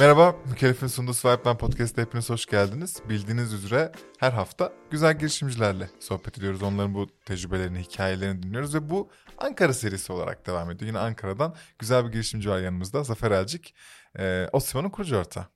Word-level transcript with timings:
Merhaba, 0.00 0.36
Mükellef'in 0.50 0.86
sunduğu 0.86 1.14
Swipeline 1.14 1.56
Podcast'a 1.56 2.02
hepiniz 2.02 2.30
hoş 2.30 2.46
geldiniz. 2.46 3.02
Bildiğiniz 3.08 3.52
üzere 3.52 3.92
her 4.18 4.32
hafta 4.32 4.72
güzel 4.90 5.18
girişimcilerle 5.18 5.90
sohbet 6.00 6.38
ediyoruz. 6.38 6.62
Onların 6.62 6.94
bu 6.94 7.06
tecrübelerini, 7.24 7.78
hikayelerini 7.78 8.42
dinliyoruz 8.42 8.74
ve 8.74 8.90
bu 8.90 9.08
Ankara 9.38 9.72
serisi 9.72 10.12
olarak 10.12 10.46
devam 10.46 10.70
ediyor. 10.70 10.88
Yine 10.88 10.98
Ankara'dan 10.98 11.54
güzel 11.78 12.06
bir 12.06 12.12
girişimci 12.12 12.50
var 12.50 12.60
yanımızda. 12.60 13.04
Zafer 13.04 13.30
Elcik, 13.30 13.74
e, 14.18 14.48
Osimon'un 14.52 14.90
kurucu 14.90 15.16
ortağı. 15.16 15.46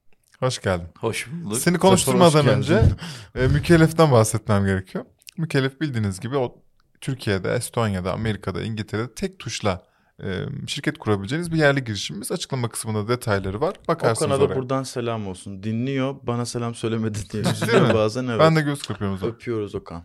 Hoş 0.40 0.60
geldin. 0.60 0.88
Hoş 0.98 1.28
bulduk. 1.30 1.58
Seni 1.58 1.78
konuşturmadan 1.78 2.46
önce 2.46 2.82
e, 3.34 3.46
Mükellef'ten 3.46 4.12
bahsetmem 4.12 4.66
gerekiyor. 4.66 5.04
Mükellef 5.36 5.80
bildiğiniz 5.80 6.20
gibi 6.20 6.36
o 6.36 6.62
Türkiye'de, 7.00 7.54
Estonya'da, 7.54 8.12
Amerika'da, 8.12 8.62
İngiltere'de 8.62 9.14
tek 9.14 9.38
tuşla 9.38 9.93
şirket 10.66 10.98
kurabileceğiniz 10.98 11.52
bir 11.52 11.56
yerli 11.56 11.84
girişimimiz. 11.84 12.32
Açıklama 12.32 12.68
kısmında 12.68 13.08
detayları 13.08 13.60
var. 13.60 13.74
Bakarsınız 13.88 14.22
Okan'a 14.32 14.40
da 14.40 14.44
oraya. 14.44 14.56
buradan 14.60 14.82
selam 14.82 15.28
olsun. 15.28 15.62
Dinliyor 15.62 16.14
bana 16.22 16.46
selam 16.46 16.74
söylemedi 16.74 17.18
diye 17.30 17.44
Değil 17.44 17.46
mi? 17.46 17.62
üzülüyor 17.62 17.94
bazen 17.94 18.26
evet. 18.26 18.40
Ben 18.40 18.56
de 18.56 18.60
göz 18.60 18.82
kırpıyorum 18.82 19.16
o 19.16 19.18
zaman. 19.18 19.34
Öpüyoruz 19.34 19.74
Okan. 19.74 20.04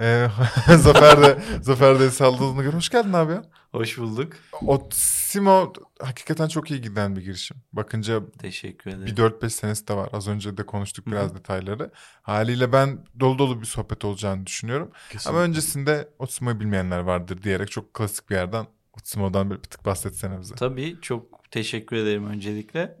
Ee, 0.00 0.28
Zafer 0.76 1.22
de 1.22 1.38
Zafer 1.62 2.00
de 2.00 2.10
saldığını 2.10 2.62
göre 2.62 2.76
hoş 2.76 2.88
geldin 2.88 3.12
abi 3.12 3.32
ya. 3.32 3.42
Hoş 3.72 3.98
bulduk. 3.98 4.32
O 4.66 4.88
Simo 4.92 5.72
hakikaten 6.02 6.48
çok 6.48 6.70
iyi 6.70 6.80
giden 6.80 7.16
bir 7.16 7.20
girişim. 7.22 7.56
Bakınca 7.72 8.20
Teşekkür 8.38 8.90
ederim. 8.90 9.06
bir 9.06 9.16
4-5 9.16 9.50
senesi 9.50 9.88
de 9.88 9.94
var. 9.94 10.08
Az 10.12 10.28
önce 10.28 10.56
de 10.56 10.66
konuştuk 10.66 11.06
biraz 11.06 11.34
detayları. 11.34 11.90
Haliyle 12.22 12.72
ben 12.72 13.04
dolu 13.20 13.38
dolu 13.38 13.60
bir 13.60 13.66
sohbet 13.66 14.04
olacağını 14.04 14.46
düşünüyorum. 14.46 14.90
Kesinlikle. 15.10 15.30
Ama 15.30 15.40
öncesinde 15.40 16.08
Otsimo'yu 16.18 16.60
bilmeyenler 16.60 16.98
vardır 16.98 17.42
diyerek 17.42 17.70
çok 17.70 17.94
klasik 17.94 18.30
bir 18.30 18.34
yerden 18.34 18.66
Otsimo'dan 18.98 19.50
bir, 19.50 19.56
tık 19.56 19.84
bahsetsene 19.84 20.40
bize. 20.40 20.54
Tabii 20.54 20.98
çok 21.02 21.50
teşekkür 21.50 21.96
ederim 21.96 22.26
öncelikle. 22.26 22.96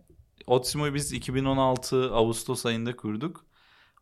Otsimo'yu 0.46 0.94
biz 0.94 1.12
2016 1.12 2.10
Ağustos 2.12 2.66
ayında 2.66 2.96
kurduk. 2.96 3.46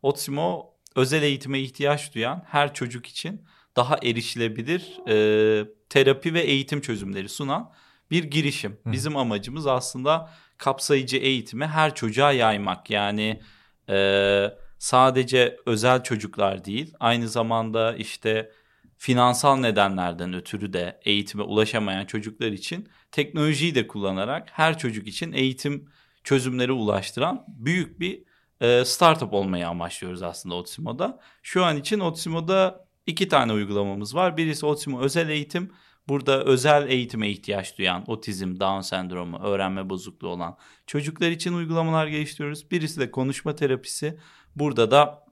Otsimo 0.01 0.73
özel 0.95 1.23
eğitime 1.23 1.59
ihtiyaç 1.59 2.15
duyan 2.15 2.43
her 2.47 2.73
çocuk 2.73 3.05
için 3.05 3.45
daha 3.75 3.97
erişilebilir 4.03 5.07
e, 5.07 5.67
terapi 5.89 6.33
ve 6.33 6.41
eğitim 6.41 6.81
çözümleri 6.81 7.29
sunan 7.29 7.71
bir 8.11 8.23
girişim. 8.23 8.71
Hı. 8.71 8.91
Bizim 8.91 9.17
amacımız 9.17 9.67
aslında 9.67 10.33
kapsayıcı 10.57 11.17
eğitimi 11.17 11.65
her 11.65 11.95
çocuğa 11.95 12.31
yaymak. 12.31 12.89
Yani 12.89 13.41
e, 13.89 14.49
sadece 14.79 15.57
özel 15.65 16.03
çocuklar 16.03 16.65
değil 16.65 16.93
aynı 16.99 17.29
zamanda 17.29 17.95
işte 17.95 18.51
finansal 18.97 19.57
nedenlerden 19.57 20.33
ötürü 20.33 20.73
de 20.73 20.99
eğitime 21.03 21.43
ulaşamayan 21.43 22.05
çocuklar 22.05 22.51
için 22.51 22.89
teknolojiyi 23.11 23.75
de 23.75 23.87
kullanarak 23.87 24.49
her 24.51 24.77
çocuk 24.77 25.07
için 25.07 25.33
eğitim 25.33 25.89
çözümleri 26.23 26.71
ulaştıran 26.71 27.45
büyük 27.47 27.99
bir 27.99 28.23
e, 28.61 28.85
startup 28.85 29.33
olmayı 29.33 29.67
amaçlıyoruz 29.67 30.23
aslında 30.23 30.55
Otsimo'da. 30.55 31.19
Şu 31.43 31.65
an 31.65 31.77
için 31.77 31.99
Otsimo'da 31.99 32.87
iki 33.05 33.27
tane 33.27 33.53
uygulamamız 33.53 34.15
var. 34.15 34.37
Birisi 34.37 34.65
Otsimo 34.65 35.01
özel 35.01 35.29
eğitim. 35.29 35.71
Burada 36.07 36.43
özel 36.43 36.89
eğitime 36.89 37.29
ihtiyaç 37.29 37.77
duyan 37.77 38.03
otizm, 38.07 38.59
Down 38.59 38.81
sendromu, 38.81 39.39
öğrenme 39.43 39.89
bozukluğu 39.89 40.27
olan 40.27 40.57
çocuklar 40.87 41.31
için 41.31 41.53
uygulamalar 41.53 42.07
geliştiriyoruz. 42.07 42.71
Birisi 42.71 42.99
de 42.99 43.11
konuşma 43.11 43.55
terapisi. 43.55 44.19
Burada 44.55 44.91
da 44.91 45.25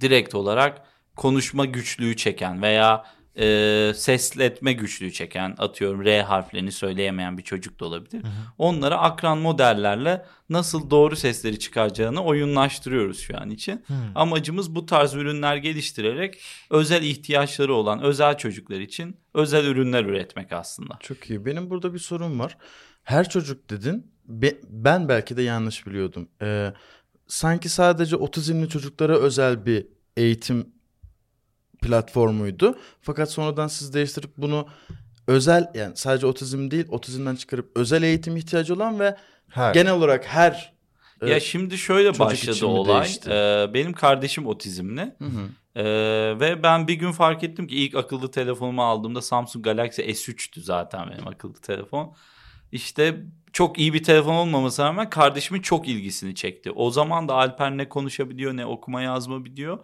direkt 0.00 0.34
olarak 0.34 0.86
konuşma 1.18 1.64
güçlüğü 1.64 2.16
çeken 2.16 2.62
veya 2.62 3.04
e, 3.38 3.92
sesletme 3.94 4.72
güçlüğü 4.72 5.12
çeken 5.12 5.54
atıyorum 5.58 6.04
R 6.04 6.22
harflerini 6.22 6.72
söyleyemeyen 6.72 7.38
bir 7.38 7.42
çocuk 7.42 7.80
da 7.80 7.84
olabilir. 7.84 8.22
Onlara 8.58 8.98
akran 8.98 9.38
modellerle 9.38 10.26
nasıl 10.48 10.90
doğru 10.90 11.16
sesleri 11.16 11.58
çıkaracağını 11.58 12.24
oyunlaştırıyoruz 12.24 13.18
şu 13.20 13.40
an 13.40 13.50
için. 13.50 13.84
Amacımız 14.14 14.74
bu 14.74 14.86
tarz 14.86 15.14
ürünler 15.14 15.56
geliştirerek 15.56 16.40
özel 16.70 17.02
ihtiyaçları 17.02 17.74
olan 17.74 18.02
özel 18.02 18.38
çocuklar 18.38 18.80
için 18.80 19.16
özel 19.34 19.64
ürünler 19.64 20.04
üretmek 20.04 20.52
aslında. 20.52 20.98
Çok 21.00 21.30
iyi. 21.30 21.46
Benim 21.46 21.70
burada 21.70 21.94
bir 21.94 21.98
sorum 21.98 22.40
var. 22.40 22.56
Her 23.02 23.28
çocuk 23.28 23.70
dedin. 23.70 24.12
Be- 24.24 24.60
ben 24.68 25.08
belki 25.08 25.36
de 25.36 25.42
yanlış 25.42 25.86
biliyordum. 25.86 26.28
Ee, 26.42 26.72
sanki 27.26 27.68
sadece 27.68 28.16
otizmli 28.16 28.68
çocuklara 28.68 29.18
özel 29.18 29.66
bir 29.66 29.86
eğitim 30.16 30.77
platformuydu. 31.82 32.78
Fakat 33.02 33.30
sonradan 33.30 33.66
siz 33.68 33.94
değiştirip 33.94 34.30
bunu 34.36 34.66
özel 35.26 35.70
yani 35.74 35.96
sadece 35.96 36.26
otizm 36.26 36.70
değil 36.70 36.86
otizmden 36.88 37.34
çıkarıp 37.36 37.70
özel 37.74 38.02
eğitim 38.02 38.36
ihtiyacı 38.36 38.74
olan 38.74 39.00
ve 39.00 39.16
Her. 39.48 39.74
genel 39.74 39.92
olarak 39.92 40.26
her 40.26 40.72
e, 41.22 41.30
Ya 41.30 41.40
şimdi 41.40 41.78
şöyle 41.78 42.08
çocuk 42.08 42.20
başladı 42.26 42.66
olay. 42.66 43.02
değişti? 43.04 43.30
Ee, 43.30 43.66
benim 43.74 43.92
kardeşim 43.92 44.46
otizmli. 44.46 45.00
Hı 45.00 45.24
hı. 45.24 45.48
Ee, 45.74 45.84
ve 46.40 46.62
ben 46.62 46.88
bir 46.88 46.94
gün 46.94 47.12
fark 47.12 47.44
ettim 47.44 47.66
ki 47.66 47.76
ilk 47.76 47.94
akıllı 47.94 48.30
telefonumu 48.30 48.82
aldığımda 48.82 49.22
Samsung 49.22 49.64
Galaxy 49.64 50.02
S3'tü 50.02 50.60
zaten 50.60 51.10
benim 51.10 51.28
akıllı 51.28 51.54
telefon. 51.60 52.14
İşte 52.72 53.20
çok 53.52 53.78
iyi 53.78 53.94
bir 53.94 54.02
telefon 54.02 54.34
olmamasına 54.34 54.86
rağmen 54.86 55.10
kardeşimin 55.10 55.60
çok 55.62 55.88
ilgisini 55.88 56.34
çekti. 56.34 56.70
O 56.70 56.90
zaman 56.90 57.28
da 57.28 57.34
Alper 57.34 57.76
ne 57.76 57.88
konuşabiliyor 57.88 58.56
ne 58.56 58.66
okuma 58.66 59.02
yazma 59.02 59.44
biliyor. 59.44 59.78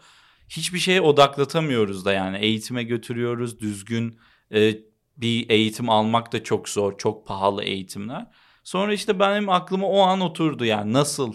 Hiçbir 0.48 0.78
şeye 0.78 1.00
odaklatamıyoruz 1.00 2.04
da 2.04 2.12
yani 2.12 2.38
eğitime 2.38 2.82
götürüyoruz 2.82 3.60
düzgün 3.60 4.18
e, 4.54 4.74
bir 5.16 5.50
eğitim 5.50 5.90
almak 5.90 6.32
da 6.32 6.42
çok 6.42 6.68
zor 6.68 6.98
çok 6.98 7.26
pahalı 7.26 7.64
eğitimler. 7.64 8.26
Sonra 8.64 8.92
işte 8.92 9.18
benim 9.18 9.48
aklıma 9.48 9.86
o 9.86 10.00
an 10.00 10.20
oturdu 10.20 10.64
yani 10.64 10.92
nasıl 10.92 11.34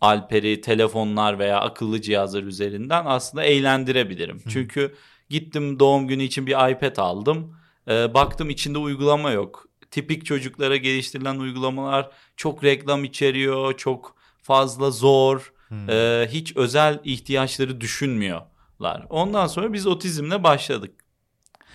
Alper'i 0.00 0.60
telefonlar 0.60 1.38
veya 1.38 1.60
akıllı 1.60 2.00
cihazlar 2.00 2.42
üzerinden 2.42 3.02
aslında 3.06 3.44
eğlendirebilirim. 3.44 4.42
Çünkü 4.48 4.94
gittim 5.30 5.78
doğum 5.78 6.08
günü 6.08 6.22
için 6.22 6.46
bir 6.46 6.70
iPad 6.70 6.96
aldım. 6.96 7.56
Ee, 7.88 8.14
baktım 8.14 8.50
içinde 8.50 8.78
uygulama 8.78 9.30
yok. 9.30 9.66
Tipik 9.90 10.26
çocuklara 10.26 10.76
geliştirilen 10.76 11.38
uygulamalar 11.38 12.10
çok 12.36 12.64
reklam 12.64 13.04
içeriyor, 13.04 13.76
çok 13.76 14.16
fazla 14.42 14.90
zor. 14.90 15.52
Ee, 15.88 16.28
hiç 16.30 16.56
özel 16.56 16.98
ihtiyaçları 17.04 17.80
düşünmüyorlar. 17.80 19.06
Ondan 19.10 19.46
sonra 19.46 19.72
biz 19.72 19.86
otizmle 19.86 20.44
başladık. 20.44 20.90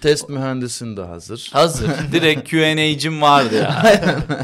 test 0.02 0.30
mühendisin 0.30 0.98
de 0.98 1.02
hazır. 1.02 1.50
Hazır. 1.54 1.90
Direkt 2.12 2.50
Q&A'cim 2.50 3.22
vardı 3.22 3.56
yani. 3.56 4.00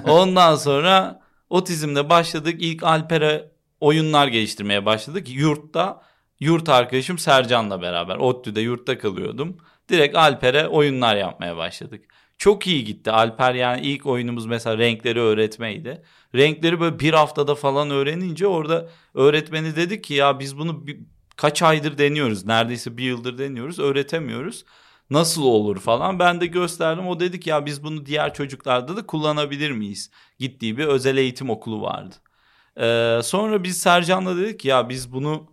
Ondan 0.07 0.55
sonra 0.55 1.21
otizmle 1.49 2.09
başladık. 2.09 2.55
İlk 2.59 2.83
Alper'e 2.83 3.51
oyunlar 3.79 4.27
geliştirmeye 4.27 4.85
başladık. 4.85 5.29
Yurtta, 5.29 6.01
yurt 6.39 6.69
arkadaşım 6.69 7.17
Sercan'la 7.17 7.81
beraber. 7.81 8.15
ODTÜ'de 8.15 8.61
yurtta 8.61 8.97
kalıyordum. 8.97 9.57
Direkt 9.89 10.15
Alper'e 10.15 10.67
oyunlar 10.67 11.15
yapmaya 11.15 11.57
başladık. 11.57 12.05
Çok 12.39 12.67
iyi 12.67 12.83
gitti. 12.83 13.11
Alper 13.11 13.53
yani 13.53 13.81
ilk 13.81 14.05
oyunumuz 14.05 14.45
mesela 14.45 14.77
renkleri 14.77 15.19
öğretmeydi. 15.19 16.01
Renkleri 16.35 16.79
böyle 16.79 16.99
bir 16.99 17.13
haftada 17.13 17.55
falan 17.55 17.89
öğrenince 17.91 18.47
orada 18.47 18.89
öğretmeni 19.13 19.75
dedi 19.75 20.01
ki 20.01 20.13
ya 20.13 20.39
biz 20.39 20.57
bunu 20.57 20.87
bir, 20.87 20.99
kaç 21.35 21.61
aydır 21.61 21.97
deniyoruz. 21.97 22.45
Neredeyse 22.45 22.97
bir 22.97 23.03
yıldır 23.03 23.37
deniyoruz. 23.37 23.79
Öğretemiyoruz 23.79 24.65
nasıl 25.09 25.43
olur 25.43 25.79
falan. 25.79 26.19
Ben 26.19 26.41
de 26.41 26.45
gösterdim. 26.45 27.07
O 27.07 27.19
dedi 27.19 27.39
ki 27.39 27.49
ya 27.49 27.65
biz 27.65 27.83
bunu 27.83 28.05
diğer 28.05 28.33
çocuklarda 28.33 28.97
da 28.97 29.05
kullanabilir 29.05 29.71
miyiz? 29.71 30.11
Gittiği 30.39 30.77
bir 30.77 30.85
özel 30.85 31.17
eğitim 31.17 31.49
okulu 31.49 31.81
vardı. 31.81 32.15
Ee, 32.77 33.19
sonra 33.23 33.63
biz 33.63 33.79
Sercan'la 33.79 34.37
dedik 34.37 34.59
ki 34.59 34.67
ya 34.67 34.89
biz 34.89 35.13
bunu 35.13 35.51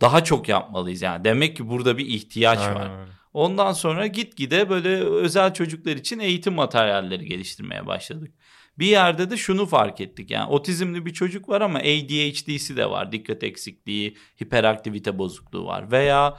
daha 0.00 0.24
çok 0.24 0.48
yapmalıyız 0.48 1.02
yani. 1.02 1.24
Demek 1.24 1.56
ki 1.56 1.68
burada 1.68 1.98
bir 1.98 2.06
ihtiyaç 2.06 2.58
Aynen 2.58 2.74
var. 2.74 3.00
öyle. 3.00 3.17
Ondan 3.38 3.72
sonra 3.72 4.06
gitgide 4.06 4.70
böyle 4.70 4.88
özel 5.04 5.54
çocuklar 5.54 5.96
için 5.96 6.18
eğitim 6.18 6.54
materyalleri 6.54 7.26
geliştirmeye 7.26 7.86
başladık. 7.86 8.34
Bir 8.78 8.86
yerde 8.86 9.30
de 9.30 9.36
şunu 9.36 9.66
fark 9.66 10.00
ettik 10.00 10.30
yani 10.30 10.50
otizmli 10.50 11.06
bir 11.06 11.12
çocuk 11.12 11.48
var 11.48 11.60
ama 11.60 11.78
ADHD'si 11.78 12.76
de 12.76 12.90
var. 12.90 13.12
Dikkat 13.12 13.42
eksikliği, 13.42 14.16
hiperaktivite 14.42 15.18
bozukluğu 15.18 15.66
var 15.66 15.92
veya 15.92 16.38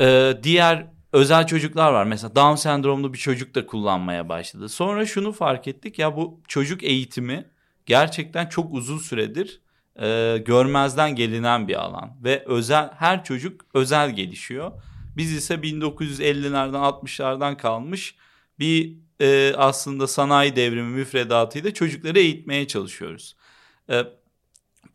e, 0.00 0.34
diğer 0.42 0.86
özel 1.12 1.46
çocuklar 1.46 1.92
var. 1.92 2.04
Mesela 2.04 2.36
Down 2.36 2.54
sendromlu 2.54 3.12
bir 3.12 3.18
çocuk 3.18 3.54
da 3.54 3.66
kullanmaya 3.66 4.28
başladı. 4.28 4.68
Sonra 4.68 5.06
şunu 5.06 5.32
fark 5.32 5.68
ettik 5.68 5.98
ya 5.98 6.16
bu 6.16 6.40
çocuk 6.48 6.82
eğitimi 6.82 7.44
gerçekten 7.86 8.46
çok 8.46 8.74
uzun 8.74 8.98
süredir 8.98 9.60
e, 10.02 10.38
görmezden 10.46 11.14
gelinen 11.14 11.68
bir 11.68 11.74
alan 11.74 12.16
ve 12.24 12.44
özel 12.46 12.90
her 12.96 13.24
çocuk 13.24 13.66
özel 13.74 14.10
gelişiyor. 14.10 14.72
Biz 15.20 15.32
ise 15.32 15.54
1950'lerden 15.54 16.78
60'lardan 16.78 17.56
kalmış 17.56 18.14
bir 18.58 18.96
e, 19.20 19.54
aslında 19.56 20.06
sanayi 20.06 20.56
devrimi 20.56 20.90
müfredatıyla 20.90 21.74
çocukları 21.74 22.18
eğitmeye 22.18 22.66
çalışıyoruz. 22.66 23.36
E, 23.90 24.04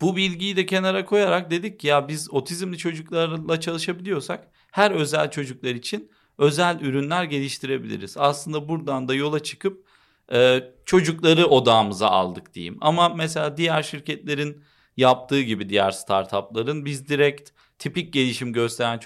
bu 0.00 0.16
bilgiyi 0.16 0.56
de 0.56 0.66
kenara 0.66 1.04
koyarak 1.04 1.50
dedik 1.50 1.80
ki 1.80 1.86
ya 1.86 2.08
biz 2.08 2.30
otizmli 2.30 2.78
çocuklarla 2.78 3.60
çalışabiliyorsak 3.60 4.48
her 4.70 4.90
özel 4.90 5.30
çocuklar 5.30 5.70
için 5.70 6.10
özel 6.38 6.80
ürünler 6.80 7.24
geliştirebiliriz. 7.24 8.16
Aslında 8.16 8.68
buradan 8.68 9.08
da 9.08 9.14
yola 9.14 9.42
çıkıp 9.42 9.86
e, 10.32 10.64
çocukları 10.84 11.46
odağımıza 11.46 12.08
aldık 12.08 12.54
diyeyim. 12.54 12.78
Ama 12.80 13.08
mesela 13.08 13.56
diğer 13.56 13.82
şirketlerin 13.82 14.62
yaptığı 14.96 15.42
gibi 15.42 15.68
diğer 15.68 15.90
startupların 15.90 16.84
biz 16.84 17.08
direkt 17.08 17.50
tipik 17.78 18.12
gelişim 18.12 18.52
gösteren 18.52 18.98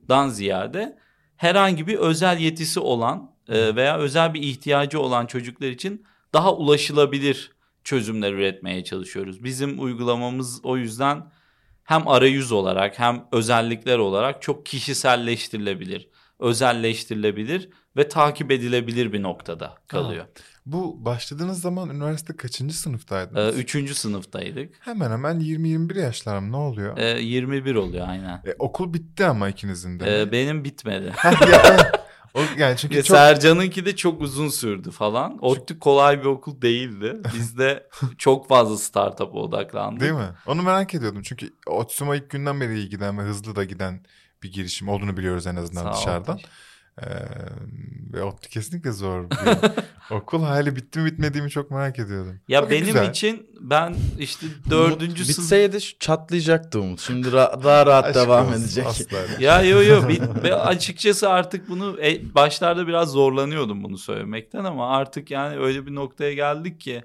çocuklardan 0.00 0.28
ziyade 0.28 0.98
herhangi 1.36 1.86
bir 1.86 1.98
özel 1.98 2.38
yetisi 2.38 2.80
olan 2.80 3.30
e, 3.48 3.76
veya 3.76 3.98
özel 3.98 4.34
bir 4.34 4.42
ihtiyacı 4.42 5.00
olan 5.00 5.26
çocuklar 5.26 5.68
için 5.68 6.04
daha 6.32 6.54
ulaşılabilir 6.54 7.50
çözümler 7.84 8.32
üretmeye 8.32 8.84
çalışıyoruz. 8.84 9.44
Bizim 9.44 9.80
uygulamamız 9.80 10.60
o 10.64 10.76
yüzden 10.76 11.30
hem 11.84 12.08
arayüz 12.08 12.52
olarak 12.52 12.98
hem 12.98 13.26
özellikler 13.32 13.98
olarak 13.98 14.42
çok 14.42 14.66
kişiselleştirilebilir, 14.66 16.08
özelleştirilebilir 16.40 17.68
ve 17.96 18.08
takip 18.08 18.50
edilebilir 18.50 19.12
bir 19.12 19.22
noktada 19.22 19.74
kalıyor. 19.88 20.24
Bu 20.66 21.04
başladığınız 21.04 21.60
zaman 21.60 21.90
üniversite 21.90 22.36
kaçıncı 22.36 22.74
Ee, 22.74 22.76
sınıftaydınız? 22.76 23.58
üçüncü 23.58 23.94
sınıftaydık. 23.94 24.74
Hemen 24.80 25.10
hemen 25.10 25.40
20-21 25.40 26.00
yaşlarım 26.00 26.52
ne 26.52 26.56
oluyor? 26.56 26.98
Ee, 26.98 27.20
21 27.20 27.74
oluyor 27.74 28.08
aynen. 28.08 28.34
E, 28.46 28.54
okul 28.58 28.94
bitti 28.94 29.24
ama 29.24 29.48
ikinizin 29.48 30.00
de. 30.00 30.20
Ee, 30.20 30.32
benim 30.32 30.64
bitmedi. 30.64 31.12
O, 32.34 32.40
yani 32.58 32.76
çünkü 32.76 32.96
Ya 32.96 33.02
çok 33.02 33.16
Sercan'ınki 33.16 33.86
de 33.86 33.96
çok 33.96 34.20
uzun 34.22 34.48
sürdü 34.48 34.90
falan. 34.90 35.38
ODTÜ 35.44 35.78
kolay 35.78 36.20
bir 36.20 36.24
okul 36.24 36.62
değildi. 36.62 37.16
Bizde 37.34 37.88
çok 38.18 38.48
fazla 38.48 38.76
startup'a 38.76 39.38
odaklandık. 39.38 40.00
değil 40.00 40.12
mi? 40.12 40.28
Onu 40.46 40.62
merak 40.62 40.94
ediyordum 40.94 41.22
çünkü 41.22 41.50
Otsuma 41.66 42.16
ilk 42.16 42.30
günden 42.30 42.60
beri 42.60 42.78
iyi 42.78 42.88
giden 42.88 43.18
ve 43.18 43.22
hızlı 43.22 43.56
da 43.56 43.64
giden 43.64 44.04
bir 44.42 44.52
girişim 44.52 44.88
olduğunu 44.88 45.16
biliyoruz 45.16 45.46
en 45.46 45.56
azından 45.56 45.82
Sağ 45.82 45.90
ol. 45.90 45.94
dışarıdan. 45.96 46.40
Ee, 47.02 47.06
ve 48.12 48.22
ODTÜ 48.22 48.48
kesinlikle 48.48 48.92
zor 48.92 49.30
bir 49.30 49.36
okul. 50.14 50.42
Hali 50.42 50.76
bitti 50.76 50.98
mi 50.98 51.04
bitmediği 51.06 51.42
mi 51.44 51.50
çok 51.50 51.70
merak 51.70 51.98
ediyordum. 51.98 52.40
Ya 52.48 52.62
Okey, 52.64 52.70
benim 52.80 52.86
güzel. 52.86 53.10
için 53.10 53.46
ben 53.60 53.96
işte 54.18 54.46
dördüncü 54.70 55.24
sınıf... 55.24 55.38
Bitseydi 55.38 55.80
şu- 55.80 55.98
çatlayacaktı 55.98 56.80
Umut. 56.80 57.00
Şimdi 57.00 57.28
ra- 57.28 57.64
daha 57.64 57.86
rahat 57.86 58.04
Aşk 58.04 58.14
devam 58.14 58.48
olsun, 58.48 58.60
edecek. 58.60 58.86
asla. 58.86 59.18
Ya 59.40 59.62
yo 59.62 59.82
yo 59.82 60.02
ve 60.42 60.54
açıkçası 60.54 61.28
artık 61.30 61.68
bunu 61.68 62.00
e, 62.04 62.34
başlarda 62.34 62.86
biraz 62.86 63.10
zorlanıyordum 63.10 63.82
bunu 63.84 63.98
söylemekten 63.98 64.64
ama 64.64 64.96
artık 64.96 65.30
yani 65.30 65.56
öyle 65.58 65.86
bir 65.86 65.94
noktaya 65.94 66.32
geldik 66.34 66.80
ki 66.80 67.02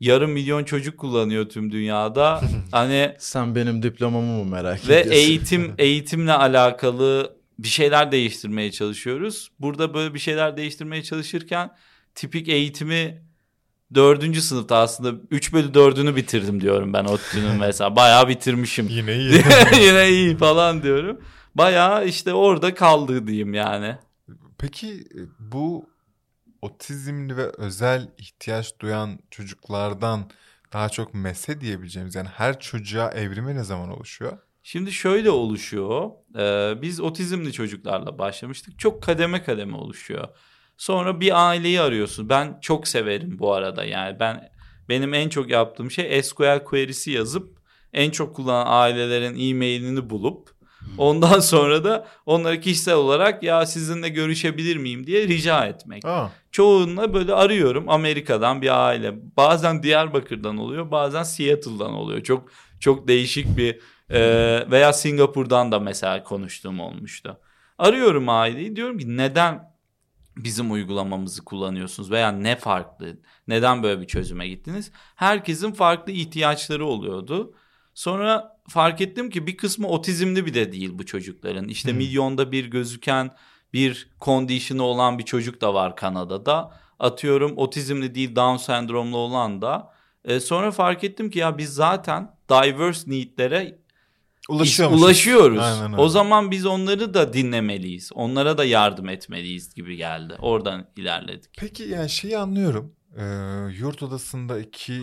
yarım 0.00 0.30
milyon 0.30 0.64
çocuk 0.64 0.98
kullanıyor 0.98 1.48
tüm 1.48 1.72
dünyada. 1.72 2.40
hani 2.72 3.14
Sen 3.18 3.54
benim 3.54 3.82
diplomamı 3.82 4.44
mı 4.44 4.50
merak 4.50 4.88
ve 4.88 5.00
ediyorsun? 5.00 5.12
eğitim 5.20 5.74
eğitimle 5.78 6.32
alakalı 6.32 7.36
bir 7.58 7.68
şeyler 7.68 8.12
değiştirmeye 8.12 8.72
çalışıyoruz. 8.72 9.50
Burada 9.58 9.94
böyle 9.94 10.14
bir 10.14 10.18
şeyler 10.18 10.56
değiştirmeye 10.56 11.02
çalışırken 11.02 11.70
tipik 12.14 12.48
eğitimi 12.48 13.22
dördüncü 13.94 14.42
sınıfta 14.42 14.76
aslında 14.76 15.20
3 15.30 15.52
bölü 15.52 15.74
dördünü 15.74 16.16
bitirdim 16.16 16.60
diyorum 16.60 16.92
ben 16.92 17.04
ODTÜ'nün 17.04 17.56
mesela. 17.60 17.96
Bayağı 17.96 18.28
bitirmişim. 18.28 18.86
Yine 18.90 19.16
iyi. 19.16 19.42
Yine 19.82 20.08
iyi 20.08 20.36
falan 20.36 20.82
diyorum. 20.82 21.20
Bayağı 21.54 22.06
işte 22.06 22.34
orada 22.34 22.74
kaldı 22.74 23.26
diyeyim 23.26 23.54
yani. 23.54 23.96
Peki 24.58 24.88
e, 24.88 25.20
bu 25.38 25.89
otizmli 26.62 27.36
ve 27.36 27.46
özel 27.58 28.08
ihtiyaç 28.18 28.78
duyan 28.80 29.18
çocuklardan 29.30 30.30
daha 30.72 30.88
çok 30.88 31.14
mese 31.14 31.60
diyebileceğimiz 31.60 32.14
yani 32.14 32.28
her 32.28 32.60
çocuğa 32.60 33.10
evrimi 33.10 33.54
ne 33.54 33.64
zaman 33.64 33.90
oluşuyor? 33.90 34.38
Şimdi 34.62 34.92
şöyle 34.92 35.30
oluşuyor. 35.30 36.10
Ee, 36.38 36.82
biz 36.82 37.00
otizmli 37.00 37.52
çocuklarla 37.52 38.18
başlamıştık. 38.18 38.78
Çok 38.78 39.02
kademe 39.02 39.42
kademe 39.42 39.76
oluşuyor. 39.76 40.28
Sonra 40.76 41.20
bir 41.20 41.48
aileyi 41.48 41.80
arıyorsun. 41.80 42.28
Ben 42.28 42.58
çok 42.60 42.88
severim 42.88 43.38
bu 43.38 43.54
arada. 43.54 43.84
Yani 43.84 44.20
ben 44.20 44.50
benim 44.88 45.14
en 45.14 45.28
çok 45.28 45.50
yaptığım 45.50 45.90
şey 45.90 46.22
SQL 46.22 46.64
query'si 46.64 47.10
yazıp 47.10 47.60
en 47.92 48.10
çok 48.10 48.36
kullanan 48.36 48.66
ailelerin 48.66 49.38
e-mailini 49.38 50.10
bulup 50.10 50.59
ondan 50.98 51.40
sonra 51.40 51.84
da 51.84 52.06
onlara 52.26 52.60
kişisel 52.60 52.94
olarak 52.94 53.42
ya 53.42 53.66
sizinle 53.66 54.08
görüşebilir 54.08 54.76
miyim 54.76 55.06
diye 55.06 55.28
rica 55.28 55.66
etmek. 55.66 56.04
Aa, 56.04 56.30
Çoğunla 56.52 57.14
böyle 57.14 57.34
arıyorum 57.34 57.88
Amerika'dan 57.88 58.62
bir 58.62 58.86
aile. 58.86 59.14
Bazen 59.36 59.82
Diyarbakır'dan 59.82 60.56
oluyor, 60.58 60.90
bazen 60.90 61.22
Seattle'dan 61.22 61.92
oluyor. 61.92 62.22
Çok 62.22 62.48
çok 62.80 63.08
değişik 63.08 63.56
bir 63.56 63.80
e, 64.10 64.20
veya 64.70 64.92
Singapur'dan 64.92 65.72
da 65.72 65.78
mesela 65.80 66.22
konuştuğum 66.22 66.80
olmuştu. 66.80 67.40
Arıyorum 67.78 68.28
aileyi 68.28 68.76
diyorum 68.76 68.98
ki 68.98 69.16
neden 69.16 69.70
bizim 70.36 70.72
uygulamamızı 70.72 71.44
kullanıyorsunuz 71.44 72.10
veya 72.10 72.32
ne 72.32 72.56
farklı? 72.56 73.16
Neden 73.48 73.82
böyle 73.82 74.00
bir 74.00 74.06
çözüme 74.06 74.48
gittiniz? 74.48 74.92
Herkesin 75.16 75.72
farklı 75.72 76.12
ihtiyaçları 76.12 76.86
oluyordu. 76.86 77.54
Sonra 77.94 78.49
fark 78.68 79.00
ettim 79.00 79.30
ki 79.30 79.46
bir 79.46 79.56
kısmı 79.56 79.88
otizmli 79.88 80.46
bir 80.46 80.54
de 80.54 80.72
değil 80.72 80.90
bu 80.92 81.06
çocukların. 81.06 81.68
İşte 81.68 81.90
Hmm. 81.90 81.98
milyonda 81.98 82.52
bir 82.52 82.64
gözüken 82.64 83.30
bir 83.72 84.08
condition'ı 84.20 84.82
olan 84.82 85.18
bir 85.18 85.24
çocuk 85.24 85.60
da 85.60 85.74
var 85.74 85.96
Kanada'da. 85.96 86.80
Atıyorum 86.98 87.52
otizmli 87.56 88.14
değil 88.14 88.36
Down 88.36 88.56
sendromlu 88.56 89.16
olan 89.16 89.62
da. 89.62 89.92
E, 90.24 90.40
sonra 90.40 90.70
fark 90.70 91.04
ettim 91.04 91.30
ki 91.30 91.38
ya 91.38 91.58
biz 91.58 91.70
zaten 91.74 92.34
diverse 92.50 93.10
needlere 93.10 93.78
ulaşıyormuşuz. 94.48 95.02
ulaşıyoruz. 95.04 95.58
Aynen 95.58 95.92
öyle. 95.92 96.02
O 96.02 96.08
zaman 96.08 96.50
biz 96.50 96.66
onları 96.66 97.14
da 97.14 97.32
dinlemeliyiz. 97.32 98.10
Onlara 98.14 98.58
da 98.58 98.64
yardım 98.64 99.08
etmeliyiz 99.08 99.74
gibi 99.74 99.96
geldi. 99.96 100.34
Oradan 100.38 100.86
ilerledik. 100.96 101.50
Peki 101.58 101.82
yani 101.82 102.10
şeyi 102.10 102.38
anlıyorum. 102.38 102.92
Ee, 103.16 103.22
yurt 103.78 104.02
odasında 104.02 104.60
iki 104.60 105.02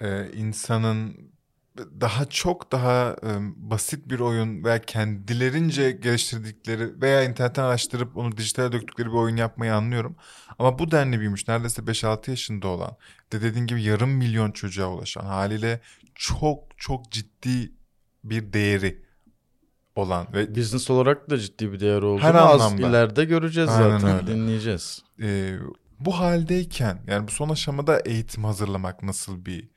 e, 0.00 0.32
insanın 0.32 1.16
daha 2.00 2.24
çok 2.24 2.72
daha 2.72 3.16
e, 3.22 3.30
basit 3.56 4.08
bir 4.08 4.20
oyun 4.20 4.64
veya 4.64 4.82
kendilerince 4.82 5.90
geliştirdikleri 5.90 7.00
veya 7.02 7.24
internetten 7.24 7.62
araştırıp 7.62 8.16
onu 8.16 8.36
dijitale 8.36 8.72
döktükleri 8.72 9.08
bir 9.08 9.12
oyun 9.12 9.36
yapmayı 9.36 9.74
anlıyorum. 9.74 10.16
Ama 10.58 10.78
bu 10.78 10.90
denli 10.90 11.18
büyümüş 11.20 11.48
neredeyse 11.48 11.82
5-6 11.82 12.30
yaşında 12.30 12.68
olan 12.68 12.96
de 13.32 13.42
dediğin 13.42 13.66
gibi 13.66 13.82
yarım 13.82 14.10
milyon 14.10 14.50
çocuğa 14.52 14.88
ulaşan 14.88 15.24
haliyle 15.24 15.80
çok 16.14 16.64
çok 16.76 17.12
ciddi 17.12 17.72
bir 18.24 18.52
değeri 18.52 19.02
olan 19.96 20.26
ve 20.32 20.56
Business 20.56 20.90
olarak 20.90 21.30
da 21.30 21.38
ciddi 21.38 21.72
bir 21.72 21.80
değer 21.80 22.02
olduğunu 22.02 22.24
Her 22.24 22.34
az 22.34 22.60
anlamda. 22.60 22.88
ileride 22.88 23.24
göreceğiz 23.24 23.70
Aynen 23.70 23.98
zaten. 23.98 24.16
öyle. 24.16 24.26
Dinleyeceğiz. 24.26 25.02
e, 25.22 25.56
bu 26.00 26.18
haldeyken 26.18 27.02
yani 27.06 27.28
bu 27.28 27.32
son 27.32 27.48
aşamada 27.48 28.00
eğitim 28.00 28.44
hazırlamak 28.44 29.02
nasıl 29.02 29.44
bir 29.44 29.68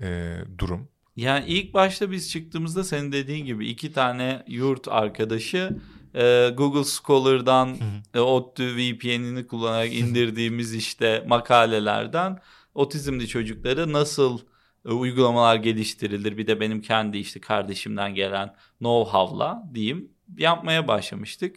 e, 0.00 0.38
durum? 0.58 0.88
Yani 1.20 1.44
ilk 1.46 1.74
başta 1.74 2.10
biz 2.10 2.30
çıktığımızda 2.30 2.84
senin 2.84 3.12
dediğin 3.12 3.44
gibi 3.44 3.68
iki 3.68 3.92
tane 3.92 4.42
yurt 4.46 4.88
arkadaşı 4.88 5.76
e, 6.14 6.50
Google 6.56 6.84
Scholar'dan 6.84 7.76
e, 8.14 8.20
ODTÜ 8.20 8.76
VPN'ini 8.76 9.46
kullanarak 9.46 9.94
indirdiğimiz 9.94 10.74
işte 10.74 11.24
makalelerden 11.28 12.38
otizmli 12.74 13.28
çocuklara 13.28 13.92
nasıl 13.92 14.38
e, 14.86 14.88
uygulamalar 14.88 15.56
geliştirilir 15.56 16.36
bir 16.36 16.46
de 16.46 16.60
benim 16.60 16.82
kendi 16.82 17.18
işte 17.18 17.40
kardeşimden 17.40 18.14
gelen 18.14 18.54
know-how'la 18.80 19.74
diyeyim 19.74 20.12
yapmaya 20.38 20.88
başlamıştık. 20.88 21.56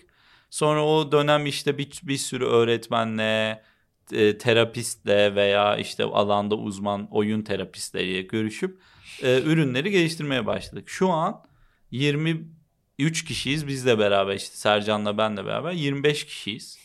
Sonra 0.50 0.86
o 0.86 1.12
dönem 1.12 1.46
işte 1.46 1.78
bir, 1.78 2.02
bir 2.04 2.18
sürü 2.18 2.46
öğretmenle, 2.46 3.64
e, 4.12 4.38
terapistle 4.38 5.36
veya 5.36 5.78
işte 5.78 6.04
alanda 6.04 6.56
uzman 6.56 7.08
oyun 7.12 7.42
terapistleriyle 7.42 8.22
görüşüp 8.22 8.80
e, 9.22 9.42
ürünleri 9.42 9.92
geliştirmeye 9.92 10.46
başladık. 10.46 10.90
Şu 10.90 11.10
an 11.10 11.44
23 11.92 13.26
kişiyiz 13.26 13.68
bizle 13.68 14.00
beraber 14.00 14.36
işte 14.36 14.56
Sercan'la 14.56 15.18
benle 15.18 15.46
beraber 15.46 15.72
25 15.72 16.26
kişiyiz. 16.26 16.80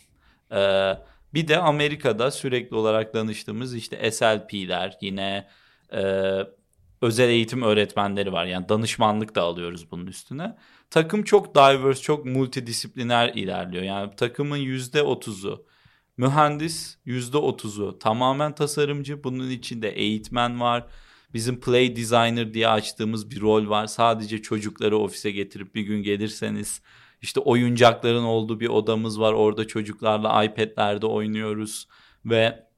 E, 0.52 0.92
bir 1.35 1.49
de 1.49 1.58
Amerika'da 1.58 2.30
sürekli 2.30 2.76
olarak 2.76 3.14
danıştığımız 3.14 3.75
işte 3.75 4.11
SLP'ler 4.11 4.99
yine 5.00 5.49
e, 5.92 6.02
özel 7.02 7.28
eğitim 7.28 7.62
öğretmenleri 7.62 8.32
var. 8.32 8.44
Yani 8.44 8.68
danışmanlık 8.68 9.35
da 9.35 9.42
alıyoruz 9.42 9.90
bunun 9.90 10.06
üstüne. 10.06 10.56
Takım 10.90 11.23
çok 11.23 11.54
diverse, 11.54 12.02
çok 12.02 12.25
multidisipliner 12.25 13.28
ilerliyor. 13.28 13.82
Yani 13.82 14.16
takımın 14.16 14.56
yüzde 14.56 15.02
otuzu 15.02 15.66
mühendis, 16.16 16.99
yüzde 17.04 17.37
otuzu 17.37 17.99
tamamen 17.99 18.54
tasarımcı. 18.54 19.25
Bunun 19.25 19.50
içinde 19.50 19.88
eğitmen 19.88 20.61
var. 20.61 20.87
Bizim 21.35 21.61
play 21.61 21.97
designer 21.97 22.54
diye 22.54 22.68
açtığımız 22.68 23.30
bir 23.30 23.40
rol 23.40 23.68
var. 23.68 23.87
Sadece 23.87 24.42
çocukları 24.42 24.99
ofise 24.99 25.30
getirip 25.30 25.75
bir 25.75 25.82
gün 25.82 26.02
gelirseniz 26.02 26.82
işte 27.23 27.40
oyuncakların 27.40 28.25
olduğu 28.25 28.61
bir 28.61 28.68
odamız 28.68 29.20
var. 29.20 29.32
Orada 29.32 29.66
çocuklarla 29.66 30.44
iPad'lerde 30.44 31.06
oynuyoruz 31.06 31.88
ve 32.25 32.68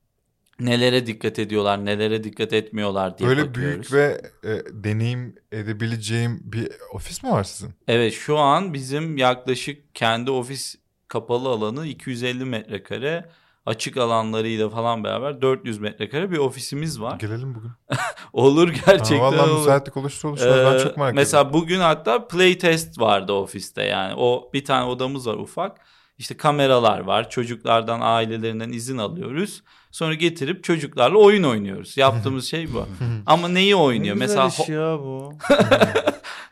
nelere 0.61 1.07
dikkat 1.07 1.38
ediyorlar, 1.38 1.85
nelere 1.85 2.25
dikkat 2.25 2.52
etmiyorlar 2.52 3.19
diye 3.19 3.28
Böyle 3.28 3.49
bakıyoruz. 3.49 3.75
büyük 3.75 3.92
ve 3.92 4.21
e, 4.45 4.62
deneyim 4.85 5.35
edebileceğim 5.52 6.40
bir 6.45 6.69
ofis 6.95 7.23
mi 7.23 7.30
var 7.30 7.45
sizin? 7.45 7.75
Evet 7.88 8.12
şu 8.12 8.38
an 8.38 8.75
bizim 8.75 9.16
yaklaşık 9.16 9.95
kendi 9.95 10.30
ofis 10.30 10.76
kapalı 11.09 11.49
alanı 11.49 11.87
250 11.87 12.45
metrekare 12.45 13.30
açık 13.67 13.97
alanlarıyla 13.97 14.69
falan 14.69 15.05
beraber 15.05 15.43
400 15.43 15.79
metrekare 15.79 16.31
bir 16.31 16.38
ofisimiz 16.38 17.00
var. 17.00 17.19
Gelelim 17.19 17.55
bugün. 17.55 17.71
Olur 18.33 18.69
gerçekten 18.87 19.19
Aa, 19.21 19.23
vallahi 19.23 19.50
olur. 19.50 19.59
müsaitlik 19.59 19.97
oluştu 19.97 20.35
ben 20.40 20.75
Ee, 20.75 20.79
çok 20.79 20.97
merak 20.97 21.14
Mesela 21.14 21.40
ediyorum. 21.43 21.61
bugün 21.62 21.81
hatta 21.81 22.29
play 22.29 22.59
test 22.59 23.00
vardı 23.00 23.33
ofiste 23.33 23.83
yani. 23.83 24.14
O 24.17 24.50
bir 24.55 24.64
tane 24.64 24.85
odamız 24.90 25.26
var 25.26 25.35
ufak. 25.35 25.79
İşte 26.19 26.37
kameralar 26.37 27.00
var. 27.00 27.31
Çocuklardan, 27.31 28.00
ailelerinden 28.02 28.73
izin 28.73 28.99
alıyoruz. 28.99 29.62
Sonra 29.90 30.14
getirip 30.14 30.64
çocuklarla 30.64 31.19
oyun 31.19 31.43
oynuyoruz. 31.43 31.97
Yaptığımız 31.97 32.45
şey 32.50 32.73
bu. 32.75 32.87
Ama 33.26 33.49
neyi 33.49 33.76
oynuyor? 33.76 34.14
Ne 34.17 34.19
Mesela 34.19 34.47
güzel 34.47 34.62
iş 34.62 34.69
ya 34.69 34.99
bu. 34.99 35.33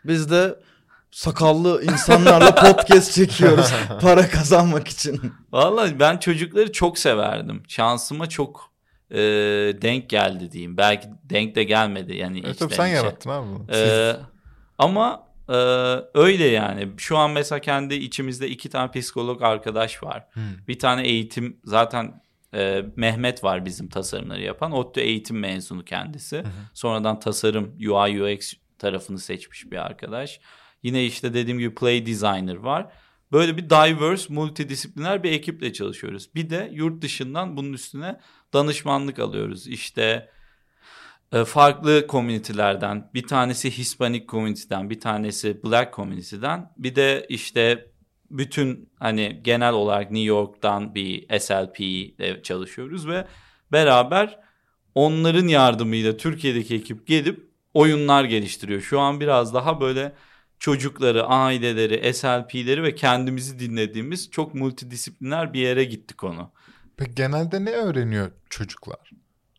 Biz 0.05 0.31
de 0.31 0.61
sakallı 1.11 1.85
insanlarla 1.85 2.55
podcast 2.55 3.13
çekiyoruz 3.13 3.73
para 4.01 4.29
kazanmak 4.29 4.89
için. 4.89 5.33
Vallahi 5.53 6.01
ben 6.01 6.17
çocukları 6.17 6.73
çok 6.73 6.99
severdim. 6.99 7.63
Şansıma 7.69 8.29
çok 8.29 8.73
e, 9.11 9.19
denk 9.83 10.11
geldi 10.11 10.53
diyeyim. 10.53 10.77
Belki 10.77 11.09
denk 11.23 11.55
de 11.55 11.65
gelmedi 11.65 12.17
yani. 12.17 12.43
Evet, 12.45 12.59
tabii 12.59 12.75
sen 12.75 12.87
içe. 12.87 12.97
yarattın 12.97 13.31
abi 13.31 13.47
bunu. 13.49 13.67
Ee, 13.73 14.17
ama 14.79 15.27
e, 15.49 15.55
öyle 16.15 16.45
yani. 16.45 16.89
Şu 16.97 17.19
an 17.19 17.31
mesela 17.31 17.59
kendi 17.59 17.95
içimizde 17.95 18.49
iki 18.49 18.69
tane 18.71 18.91
psikolog 18.91 19.43
arkadaş 19.43 20.03
var. 20.03 20.27
Hmm. 20.33 20.43
Bir 20.69 20.79
tane 20.79 21.03
eğitim 21.09 21.61
zaten 21.65 22.23
e, 22.55 22.85
Mehmet 22.97 23.45
var 23.45 23.65
bizim 23.65 23.89
tasarımları 23.89 24.43
yapan. 24.43 24.73
ODTÜ 24.73 25.01
eğitim 25.01 25.39
mezunu 25.39 25.85
kendisi. 25.85 26.45
Sonradan 26.75 27.21
tasarım 27.21 27.77
UI 27.81 28.23
UX 28.23 28.55
tarafını 28.79 29.19
seçmiş 29.19 29.71
bir 29.73 29.77
arkadaş. 29.77 30.41
Yine 30.83 31.05
işte 31.05 31.35
dediğim 31.35 31.59
gibi 31.59 31.75
play 31.75 32.07
designer 32.07 32.57
var. 32.57 32.93
Böyle 33.33 33.57
bir 33.57 33.71
diverse, 33.71 34.35
multidisipliner 34.35 35.23
bir 35.23 35.33
ekiple 35.33 35.73
çalışıyoruz. 35.73 36.35
Bir 36.35 36.51
de 36.51 36.71
yurt 36.73 37.03
dışından 37.03 37.57
bunun 37.57 37.73
üstüne 37.73 38.21
danışmanlık 38.53 39.19
alıyoruz. 39.19 39.67
İşte 39.67 40.31
e, 41.33 41.45
farklı 41.45 42.07
komünitelerden 42.07 43.11
bir 43.15 43.27
tanesi 43.27 43.79
Hispanic 43.79 44.27
community'den 44.27 44.91
bir 44.91 45.01
tanesi 45.01 45.63
Black 45.65 45.95
community'den 45.95 46.73
bir 46.77 46.95
de 46.95 47.27
işte 47.29 47.91
bütün 48.31 48.93
hani 48.99 49.41
genel 49.45 49.73
olarak 49.73 50.11
New 50.11 50.27
York'tan 50.29 50.95
bir 50.95 51.39
SLP 51.39 51.81
ile 51.81 52.43
çalışıyoruz 52.43 53.09
ve 53.09 53.27
beraber 53.73 54.41
onların 54.95 55.49
yardımıyla 55.49 56.17
Türkiye'deki 56.17 56.75
ekip 56.75 57.07
gelip 57.07 57.49
oyunlar 57.75 58.25
geliştiriyor. 58.25 58.81
Şu 58.81 59.01
an 59.01 59.21
biraz 59.21 59.55
daha 59.55 59.81
böyle 59.81 60.13
çocukları, 60.59 61.25
aileleri, 61.27 62.15
SLP'leri 62.15 62.83
ve 62.83 62.95
kendimizi 62.95 63.59
dinlediğimiz 63.59 64.31
çok 64.31 64.55
multidisipliner 64.55 65.53
bir 65.53 65.61
yere 65.61 65.85
gitti 65.85 66.17
konu. 66.17 66.53
Peki 66.97 67.15
genelde 67.15 67.65
ne 67.65 67.71
öğreniyor 67.71 68.31
çocuklar? 68.51 69.11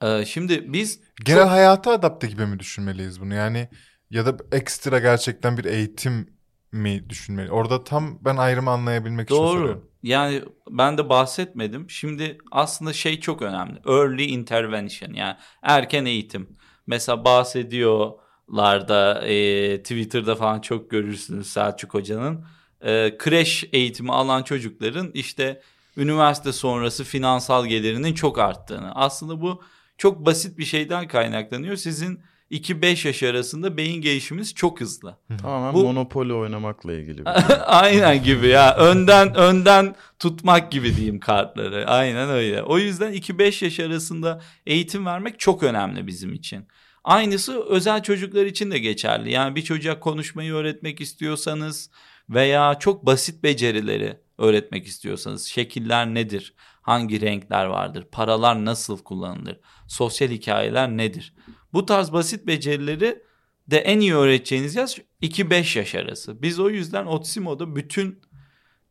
Ee, 0.01 0.25
şimdi 0.25 0.73
biz 0.73 1.01
Genel 1.25 1.47
hayata 1.47 1.91
adapte 1.91 2.27
gibi 2.27 2.45
mi 2.45 2.59
düşünmeliyiz 2.59 3.21
bunu? 3.21 3.33
Yani 3.33 3.69
ya 4.09 4.25
da 4.25 4.37
ekstra 4.51 4.99
gerçekten 4.99 5.57
bir 5.57 5.65
eğitim 5.65 6.29
mi 6.71 7.09
düşünmeli? 7.09 7.51
Orada 7.51 7.83
tam 7.83 8.19
ben 8.21 8.37
ayrımı 8.37 8.69
anlayabilmek 8.69 9.29
için 9.29 9.35
soruyorum. 9.35 9.67
Doğru. 9.67 9.89
Yani 10.03 10.43
ben 10.69 10.97
de 10.97 11.09
bahsetmedim. 11.09 11.89
Şimdi 11.89 12.37
aslında 12.51 12.93
şey 12.93 13.19
çok 13.19 13.41
önemli. 13.41 13.79
Early 13.87 14.25
intervention 14.25 15.13
yani 15.13 15.35
erken 15.61 16.05
eğitim. 16.05 16.57
Mesela 16.87 17.25
bahsediyorlar 17.25 18.28
da 18.57 19.27
e, 19.27 19.77
Twitter'da 19.77 20.35
falan 20.35 20.59
çok 20.61 20.91
görürsünüz 20.91 21.47
Selçuk 21.47 21.93
Hoca'nın. 21.93 22.45
E, 22.81 23.17
kreş 23.17 23.65
eğitimi 23.73 24.11
alan 24.11 24.43
çocukların 24.43 25.11
işte 25.13 25.61
üniversite 25.97 26.53
sonrası 26.53 27.03
finansal 27.03 27.65
gelirinin 27.65 28.13
çok 28.13 28.39
arttığını. 28.39 28.95
Aslında 28.95 29.41
bu 29.41 29.61
çok 29.97 30.25
basit 30.25 30.57
bir 30.57 30.65
şeyden 30.65 31.07
kaynaklanıyor. 31.07 31.75
Sizin 31.75 32.19
2-5 32.51 33.07
yaş 33.07 33.23
arasında 33.23 33.77
beyin 33.77 34.01
gelişiminiz 34.01 34.55
çok 34.55 34.81
hızlı. 34.81 35.17
Tamamen 35.41 35.73
Bu- 35.73 35.83
Monopoly 35.83 36.33
oynamakla 36.33 36.93
ilgili. 36.93 37.17
Bir 37.17 37.25
Aynen 37.79 38.23
gibi 38.23 38.47
ya. 38.47 38.75
Önden 38.77 39.35
önden 39.35 39.95
tutmak 40.19 40.71
gibi 40.71 40.95
diyeyim 40.95 41.19
kartları. 41.19 41.87
Aynen 41.87 42.29
öyle. 42.29 42.63
O 42.63 42.77
yüzden 42.77 43.13
2-5 43.13 43.65
yaş 43.65 43.79
arasında 43.79 44.41
eğitim 44.65 45.05
vermek 45.05 45.39
çok 45.39 45.63
önemli 45.63 46.07
bizim 46.07 46.33
için. 46.33 46.67
Aynısı 47.03 47.63
özel 47.63 48.03
çocuklar 48.03 48.45
için 48.45 48.71
de 48.71 48.79
geçerli. 48.79 49.31
Yani 49.31 49.55
bir 49.55 49.61
çocuğa 49.61 49.99
konuşmayı 49.99 50.53
öğretmek 50.53 51.01
istiyorsanız 51.01 51.91
veya 52.29 52.79
çok 52.79 53.05
basit 53.05 53.43
becerileri 53.43 54.17
öğretmek 54.37 54.87
istiyorsanız 54.87 55.45
şekiller 55.45 56.13
nedir? 56.13 56.53
Hangi 56.81 57.21
renkler 57.21 57.65
vardır? 57.65 58.07
Paralar 58.11 58.65
nasıl 58.65 58.97
kullanılır? 58.97 59.59
Sosyal 59.87 60.29
hikayeler 60.29 60.89
nedir? 60.89 61.33
Bu 61.73 61.85
tarz 61.85 62.13
basit 62.13 62.47
becerileri 62.47 63.23
de 63.67 63.77
en 63.77 63.99
iyi 63.99 64.15
öğreteceğiniz 64.15 64.75
yaş 64.75 64.99
2-5 65.21 65.77
yaş 65.77 65.95
arası. 65.95 66.41
Biz 66.41 66.59
o 66.59 66.69
yüzden 66.69 67.05
Otsimo'da 67.05 67.75
bütün 67.75 68.21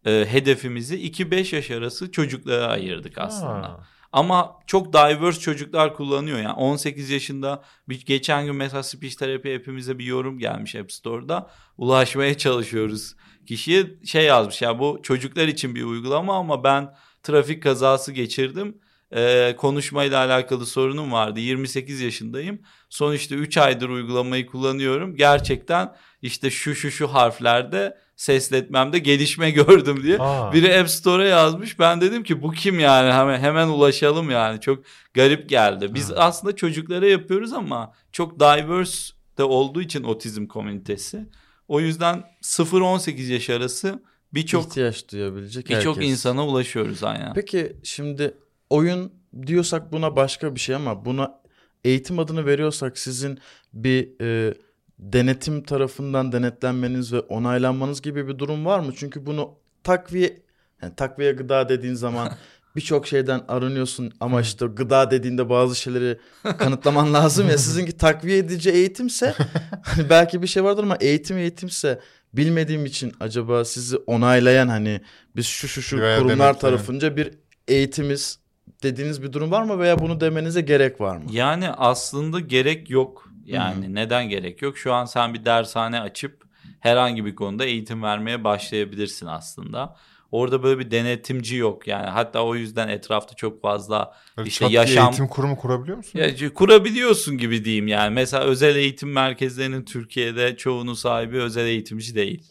e, 0.06 0.26
hedefimizi 0.28 1.10
2-5 1.10 1.54
yaş 1.54 1.70
arası 1.70 2.12
çocuklara 2.12 2.66
ayırdık 2.66 3.18
aslında. 3.18 3.68
Ha. 3.68 3.86
Ama 4.12 4.58
çok 4.66 4.92
diverse 4.92 5.40
çocuklar 5.40 5.94
kullanıyor. 5.94 6.38
Yani 6.38 6.52
18 6.52 7.10
yaşında 7.10 7.62
bir, 7.88 8.04
geçen 8.06 8.46
gün 8.46 8.56
mesela 8.56 8.82
speech 8.82 9.14
terapi 9.14 9.54
hepimize 9.54 9.98
bir 9.98 10.04
yorum 10.04 10.38
gelmiş 10.38 10.74
App 10.74 10.92
Store'da. 10.92 11.50
Ulaşmaya 11.76 12.38
çalışıyoruz. 12.38 13.14
Kişiye 13.46 13.86
şey 14.04 14.24
yazmış 14.24 14.62
ya 14.62 14.78
bu 14.78 15.00
çocuklar 15.02 15.48
için 15.48 15.74
bir 15.74 15.84
uygulama 15.84 16.36
ama 16.36 16.64
ben 16.64 16.94
trafik 17.22 17.62
kazası 17.62 18.12
geçirdim. 18.12 18.78
Ee, 19.14 19.54
konuşmayla 19.58 20.24
alakalı 20.24 20.66
sorunum 20.66 21.12
vardı. 21.12 21.40
28 21.40 22.00
yaşındayım. 22.00 22.62
Son 22.90 23.14
işte 23.14 23.34
3 23.34 23.56
aydır 23.58 23.88
uygulamayı 23.88 24.46
kullanıyorum. 24.46 25.16
Gerçekten 25.16 25.94
işte 26.22 26.50
şu 26.50 26.74
şu 26.74 26.90
şu 26.90 27.14
harflerde 27.14 27.98
sesletmemde 28.16 28.98
gelişme 28.98 29.50
gördüm 29.66 30.02
diye. 30.02 30.18
Aa. 30.18 30.52
Biri 30.52 30.78
App 30.78 30.90
Store'a 30.90 31.26
yazmış. 31.26 31.78
Ben 31.78 32.00
dedim 32.00 32.22
ki 32.22 32.42
bu 32.42 32.52
kim 32.52 32.80
yani 32.80 33.12
hemen 33.12 33.40
hemen 33.40 33.68
ulaşalım 33.68 34.30
yani. 34.30 34.60
Çok 34.60 34.84
garip 35.14 35.48
geldi. 35.48 35.94
Biz 35.94 36.10
Ha. 36.10 36.14
aslında 36.16 36.56
çocuklara 36.56 37.06
yapıyoruz 37.06 37.52
ama 37.52 37.92
çok 38.12 38.40
diverse 38.40 39.12
de 39.38 39.44
olduğu 39.44 39.82
için 39.82 40.02
otizm 40.02 40.46
komünitesi. 40.46 41.26
O 41.68 41.80
yüzden 41.80 42.24
0-18 42.42 43.32
yaş 43.32 43.50
arası 43.50 44.02
birçok 44.34 44.66
ihtiyaç 44.66 45.12
duyabilecek 45.12 45.68
birçok 45.68 46.04
insana 46.04 46.46
ulaşıyoruz 46.46 47.04
aynen. 47.04 47.34
Peki 47.34 47.76
şimdi 47.82 48.34
oyun 48.70 49.12
diyorsak 49.46 49.92
buna 49.92 50.16
başka 50.16 50.54
bir 50.54 50.60
şey 50.60 50.74
ama 50.74 51.04
buna 51.04 51.40
eğitim 51.84 52.18
adını 52.18 52.46
veriyorsak 52.46 52.98
sizin 52.98 53.38
bir 53.72 54.20
e, 54.20 54.54
denetim 54.98 55.62
tarafından 55.62 56.32
denetlenmeniz 56.32 57.12
ve 57.12 57.20
onaylanmanız 57.20 58.02
gibi 58.02 58.28
bir 58.28 58.38
durum 58.38 58.66
var 58.66 58.80
mı? 58.80 58.92
Çünkü 58.96 59.26
bunu 59.26 59.54
takviye 59.84 60.42
yani 60.82 60.94
takviye 60.94 61.32
gıda 61.32 61.68
dediğin 61.68 61.94
zaman 61.94 62.32
birçok 62.76 63.06
şeyden 63.06 63.40
arınıyorsun 63.48 64.12
ama 64.20 64.40
işte 64.40 64.66
gıda 64.66 65.10
dediğinde 65.10 65.48
bazı 65.48 65.76
şeyleri 65.76 66.18
kanıtlaman 66.58 67.14
lazım 67.14 67.48
ya 67.48 67.58
sizinki 67.58 67.96
takviye 67.96 68.38
edici 68.38 68.70
eğitimse 68.70 69.34
hani 69.82 70.10
belki 70.10 70.42
bir 70.42 70.46
şey 70.46 70.64
vardır 70.64 70.82
ama 70.82 70.96
eğitim 71.00 71.38
eğitimse 71.38 72.00
bilmediğim 72.32 72.86
için 72.86 73.12
acaba 73.20 73.64
sizi 73.64 73.96
onaylayan 73.96 74.68
hani 74.68 75.00
biz 75.36 75.46
şu 75.46 75.68
şu 75.68 75.82
şu 75.82 75.98
Veya 75.98 76.18
kurumlar 76.18 76.38
denetleyen. 76.38 76.60
tarafınca 76.60 77.16
bir 77.16 77.30
eğitimiz 77.68 78.38
dediğiniz 78.82 79.22
bir 79.22 79.32
durum 79.32 79.50
var 79.50 79.62
mı 79.62 79.78
veya 79.78 79.98
bunu 79.98 80.20
demenize 80.20 80.60
gerek 80.60 81.00
var 81.00 81.16
mı? 81.16 81.24
Yani 81.30 81.70
aslında 81.70 82.40
gerek 82.40 82.90
yok. 82.90 83.32
Yani 83.44 83.94
neden 83.94 84.28
gerek 84.28 84.62
yok? 84.62 84.78
Şu 84.78 84.92
an 84.92 85.04
sen 85.04 85.34
bir 85.34 85.44
dershane 85.44 86.00
açıp 86.00 86.44
herhangi 86.80 87.24
bir 87.24 87.34
konuda 87.34 87.64
eğitim 87.64 88.02
vermeye 88.02 88.44
başlayabilirsin 88.44 89.26
aslında. 89.26 89.96
Orada 90.30 90.62
böyle 90.62 90.78
bir 90.78 90.90
denetimci 90.90 91.56
yok 91.56 91.86
yani. 91.86 92.06
Hatta 92.06 92.44
o 92.44 92.54
yüzden 92.54 92.88
etrafta 92.88 93.34
çok 93.34 93.62
fazla 93.62 94.14
Böyle 94.36 94.48
işte 94.48 94.66
yaşam- 94.66 95.04
eğitim 95.08 95.28
kurumu 95.28 95.56
kurabiliyor 95.56 95.96
musun? 95.96 96.18
ya, 96.18 96.54
kurabiliyorsun 96.54 97.38
gibi 97.38 97.64
diyeyim 97.64 97.88
yani. 97.88 98.14
Mesela 98.14 98.44
özel 98.44 98.76
eğitim 98.76 99.12
merkezlerinin 99.12 99.84
Türkiye'de 99.84 100.56
çoğunun 100.56 100.94
sahibi 100.94 101.36
özel 101.38 101.66
eğitimci 101.66 102.14
değil. 102.14 102.42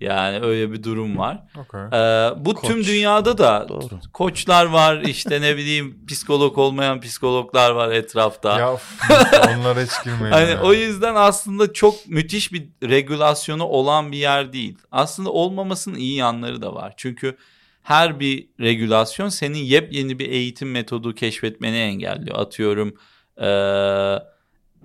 Yani 0.00 0.40
öyle 0.40 0.72
bir 0.72 0.82
durum 0.82 1.18
var. 1.18 1.42
Okey. 1.56 1.80
Ee, 1.80 2.30
bu 2.44 2.54
Koç. 2.54 2.70
tüm 2.70 2.84
dünyada 2.84 3.38
da 3.38 3.66
Doğru. 3.68 3.88
koçlar 4.12 4.64
var 4.66 5.00
işte 5.00 5.40
ne 5.40 5.56
bileyim 5.56 6.06
psikolog 6.08 6.58
olmayan 6.58 7.00
psikologlar 7.00 7.70
var 7.70 7.92
etrafta. 7.92 8.58
Ya 8.58 8.76
onlara 9.58 9.80
hiç 9.80 10.04
girmeyelim. 10.04 10.30
Hani 10.32 10.56
o 10.66 10.72
yüzden 10.72 11.14
aslında 11.14 11.72
çok 11.72 12.06
müthiş 12.08 12.52
bir 12.52 12.68
regülasyonu 12.82 13.64
olan 13.64 14.12
bir 14.12 14.18
yer 14.18 14.52
değil. 14.52 14.78
Aslında 14.92 15.30
olmamasının 15.30 15.96
iyi 15.98 16.16
yanları 16.16 16.62
da 16.62 16.74
var. 16.74 16.94
Çünkü 16.96 17.36
her 17.82 18.20
bir 18.20 18.46
regülasyon 18.60 19.28
senin 19.28 19.58
yepyeni 19.58 20.18
bir 20.18 20.28
eğitim 20.28 20.70
metodu 20.70 21.14
keşfetmeni 21.14 21.76
engelliyor. 21.76 22.38
Atıyorum 22.38 22.94
eee 23.40 24.22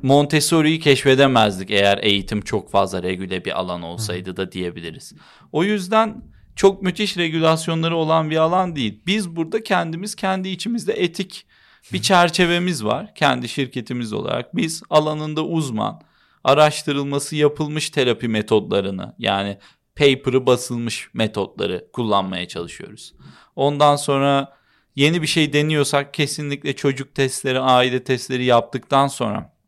Montessori'yi 0.03 0.79
keşfedemezdik 0.79 1.71
eğer 1.71 1.99
eğitim 2.01 2.41
çok 2.41 2.71
fazla 2.71 3.03
regüle 3.03 3.45
bir 3.45 3.59
alan 3.59 3.81
olsaydı 3.81 4.37
da 4.37 4.51
diyebiliriz. 4.51 5.13
O 5.51 5.63
yüzden 5.63 6.23
çok 6.55 6.81
müthiş 6.81 7.17
regülasyonları 7.17 7.95
olan 7.95 8.29
bir 8.29 8.37
alan 8.37 8.75
değil. 8.75 9.01
Biz 9.07 9.35
burada 9.35 9.63
kendimiz 9.63 10.15
kendi 10.15 10.49
içimizde 10.49 10.93
etik 10.93 11.45
bir 11.93 12.01
çerçevemiz 12.01 12.85
var 12.85 13.15
kendi 13.15 13.49
şirketimiz 13.49 14.13
olarak. 14.13 14.55
Biz 14.55 14.83
alanında 14.89 15.45
uzman, 15.45 16.01
araştırılması 16.43 17.35
yapılmış 17.35 17.89
terapi 17.89 18.27
metodlarını 18.27 19.15
yani 19.17 19.57
paper'ı 19.95 20.45
basılmış 20.45 21.09
metotları 21.13 21.87
kullanmaya 21.93 22.47
çalışıyoruz. 22.47 23.13
Ondan 23.55 23.95
sonra 23.95 24.57
yeni 24.95 25.21
bir 25.21 25.27
şey 25.27 25.53
deniyorsak 25.53 26.13
kesinlikle 26.13 26.75
çocuk 26.75 27.15
testleri, 27.15 27.59
aile 27.59 28.03
testleri 28.03 28.45
yaptıktan 28.45 29.07
sonra 29.07 29.58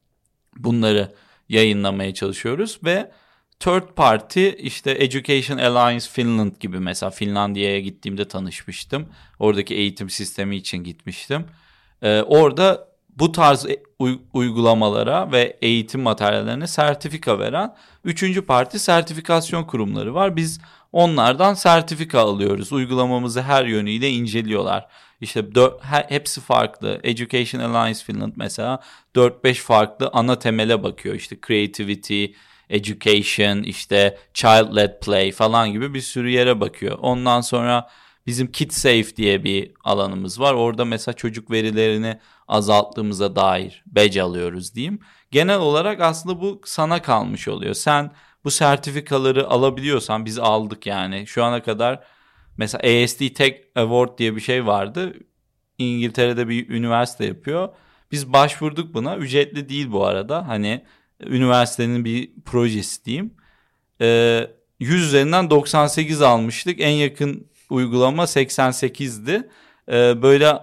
bunları 0.58 1.12
yayınlamaya 1.50 2.14
çalışıyoruz 2.14 2.80
ve 2.84 3.12
third 3.60 3.88
party 3.96 4.50
işte 4.58 4.92
Education 4.92 5.58
Alliance 5.58 6.06
Finland 6.12 6.52
gibi 6.60 6.80
mesela 6.80 7.10
Finlandiya'ya 7.10 7.80
gittiğimde 7.80 8.28
tanışmıştım. 8.28 9.10
Oradaki 9.40 9.76
eğitim 9.76 10.10
sistemi 10.10 10.56
için 10.56 10.78
gitmiştim. 10.78 11.46
Ee, 12.02 12.22
orada 12.22 12.91
bu 13.20 13.32
tarz 13.32 13.66
e, 13.66 13.84
uygulamalara 14.34 15.32
ve 15.32 15.58
eğitim 15.62 16.02
materyallerine 16.02 16.68
sertifika 16.68 17.40
veren 17.40 17.76
üçüncü 18.04 18.46
parti 18.46 18.80
sertifikasyon 18.80 19.64
kurumları 19.64 20.14
var. 20.14 20.36
Biz 20.36 20.62
onlardan 20.92 21.54
sertifika 21.54 22.20
alıyoruz. 22.20 22.74
Uygulamamızı 22.74 23.42
her 23.42 23.66
yönüyle 23.66 24.10
inceliyorlar. 24.10 24.88
İşte 25.22 25.46
hepsi 26.10 26.42
farklı. 26.42 27.00
Education 27.04 27.62
Alliance 27.62 28.00
Finland 28.04 28.34
mesela 28.36 28.80
4-5 29.16 29.54
farklı 29.54 30.10
ana 30.14 30.40
temele 30.40 30.84
bakıyor. 30.84 31.16
İşte 31.16 31.38
creativity, 31.48 32.26
education, 32.70 33.64
işte 33.64 34.18
child-led 34.34 35.00
play 35.00 35.32
falan 35.32 35.72
gibi 35.72 35.94
bir 35.94 36.02
sürü 36.02 36.30
yere 36.30 36.60
bakıyor. 36.60 36.98
Ondan 37.02 37.42
sonra 37.42 37.88
bizim 38.28 38.52
Kid 38.52 38.72
Safe 38.72 39.16
diye 39.16 39.44
bir 39.44 39.72
alanımız 39.84 40.40
var. 40.40 40.54
Orada 40.54 40.86
mesela 40.86 41.16
çocuk 41.16 41.52
verilerini 41.52 42.20
azalttığımıza 42.48 43.36
dair 43.36 43.84
badge 43.86 44.22
alıyoruz 44.22 44.76
diyeyim. 44.76 45.00
Genel 45.32 45.60
olarak 45.60 46.02
aslında 46.02 46.42
bu 46.42 46.62
sana 46.66 47.02
kalmış 47.02 47.48
oluyor. 47.48 47.74
Sen 47.74 48.12
bu 48.44 48.52
sertifikaları 48.52 49.48
alabiliyorsan 49.48 50.26
biz 50.26 50.40
aldık 50.40 50.86
yani. 50.86 51.28
Şu 51.28 51.44
ana 51.44 51.64
kadar 51.64 52.04
mesela 52.58 53.04
ASD 53.04 53.34
Tech 53.34 53.56
Award 53.76 54.18
diye 54.18 54.36
bir 54.36 54.42
şey 54.42 54.66
vardı. 54.66 55.14
İngiltere'de 55.78 56.48
bir 56.48 56.70
üniversite 56.70 57.26
yapıyor. 57.26 57.70
Biz 58.12 58.34
başvurduk 58.34 58.94
buna. 58.94 59.18
Ücretli 59.18 59.70
değil 59.70 59.92
bu 59.92 60.06
arada. 60.06 60.48
Hani 60.48 60.86
üniversitenin 61.26 62.06
bir 62.06 62.32
projesi 62.46 63.06
diyeyim. 63.06 63.34
Ee, 64.02 64.48
100 64.80 65.04
üzerinden 65.04 65.50
98 65.50 66.22
almıştık. 66.22 66.82
En 66.82 66.90
yakın 66.90 67.51
uygulama 67.72 68.24
88'di. 68.24 69.50
Ee, 69.92 70.22
böyle 70.22 70.60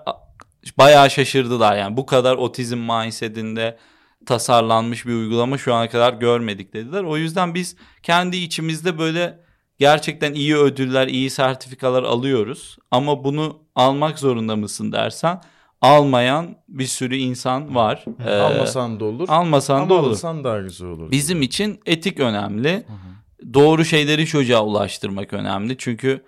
bayağı 0.79 1.11
şaşırdılar 1.11 1.77
yani 1.77 1.97
bu 1.97 2.07
kadar 2.07 2.37
otizm 2.37 2.79
mindsetinde 2.79 3.79
tasarlanmış 4.27 5.07
bir 5.07 5.13
uygulama 5.13 5.59
şu 5.59 5.75
ana 5.75 5.89
kadar 5.89 6.13
görmedik 6.13 6.75
dediler. 6.75 7.03
O 7.03 7.17
yüzden 7.17 7.55
biz 7.55 7.77
kendi 8.03 8.37
içimizde 8.37 8.99
böyle 8.99 9.41
gerçekten 9.79 10.33
iyi 10.35 10.57
ödüller, 10.57 11.07
iyi 11.09 11.31
sertifikalar 11.31 12.03
alıyoruz. 12.03 12.77
Ama 12.91 13.25
bunu 13.25 13.59
almak 13.75 14.19
zorunda 14.19 14.57
mısın 14.57 14.93
dersen 14.93 15.41
almayan 15.81 16.57
bir 16.69 16.87
sürü 16.87 17.17
insan 17.17 17.75
var. 17.75 18.05
Ee, 18.27 18.31
almasan 18.31 19.01
da 19.01 19.05
olur. 19.05 19.29
Almasan 19.29 19.91
da 19.91 19.95
olur. 19.95 20.11
alsan 20.11 20.45
daha 20.45 20.59
güzel 20.59 20.89
olur. 20.89 21.11
Bizim 21.11 21.43
için 21.43 21.81
etik 21.87 22.21
önemli. 22.21 22.73
Hı 22.73 22.77
hı. 22.77 23.55
Doğru 23.55 23.85
şeyleri 23.85 24.27
çocuğa 24.27 24.65
ulaştırmak 24.65 25.33
önemli. 25.33 25.77
Çünkü 25.79 26.25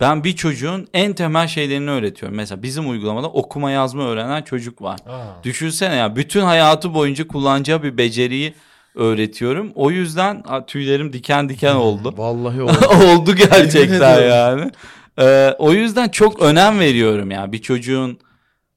ben 0.00 0.24
bir 0.24 0.36
çocuğun 0.36 0.88
en 0.94 1.12
temel 1.12 1.46
şeylerini 1.46 1.90
öğretiyorum. 1.90 2.36
Mesela 2.36 2.62
bizim 2.62 2.90
uygulamada 2.90 3.26
okuma 3.26 3.70
yazma 3.70 4.02
öğrenen 4.02 4.42
çocuk 4.42 4.82
var. 4.82 5.00
Aa. 5.08 5.44
Düşünsene 5.44 5.94
ya 5.94 6.16
bütün 6.16 6.40
hayatı 6.40 6.94
boyunca 6.94 7.28
kullanacağı 7.28 7.82
bir 7.82 7.98
beceriyi 7.98 8.54
öğretiyorum. 8.94 9.72
O 9.74 9.90
yüzden 9.90 10.42
tüylerim 10.66 11.12
diken 11.12 11.48
diken 11.48 11.74
oldu. 11.74 12.14
Vallahi 12.16 12.62
oldu. 12.62 12.72
oldu 13.04 13.34
gerçekten 13.34 14.28
yani. 14.28 14.70
Ee, 15.18 15.54
o 15.58 15.72
yüzden 15.72 16.08
çok 16.08 16.42
önem 16.42 16.80
veriyorum 16.80 17.30
ya 17.30 17.52
bir 17.52 17.62
çocuğun 17.62 18.18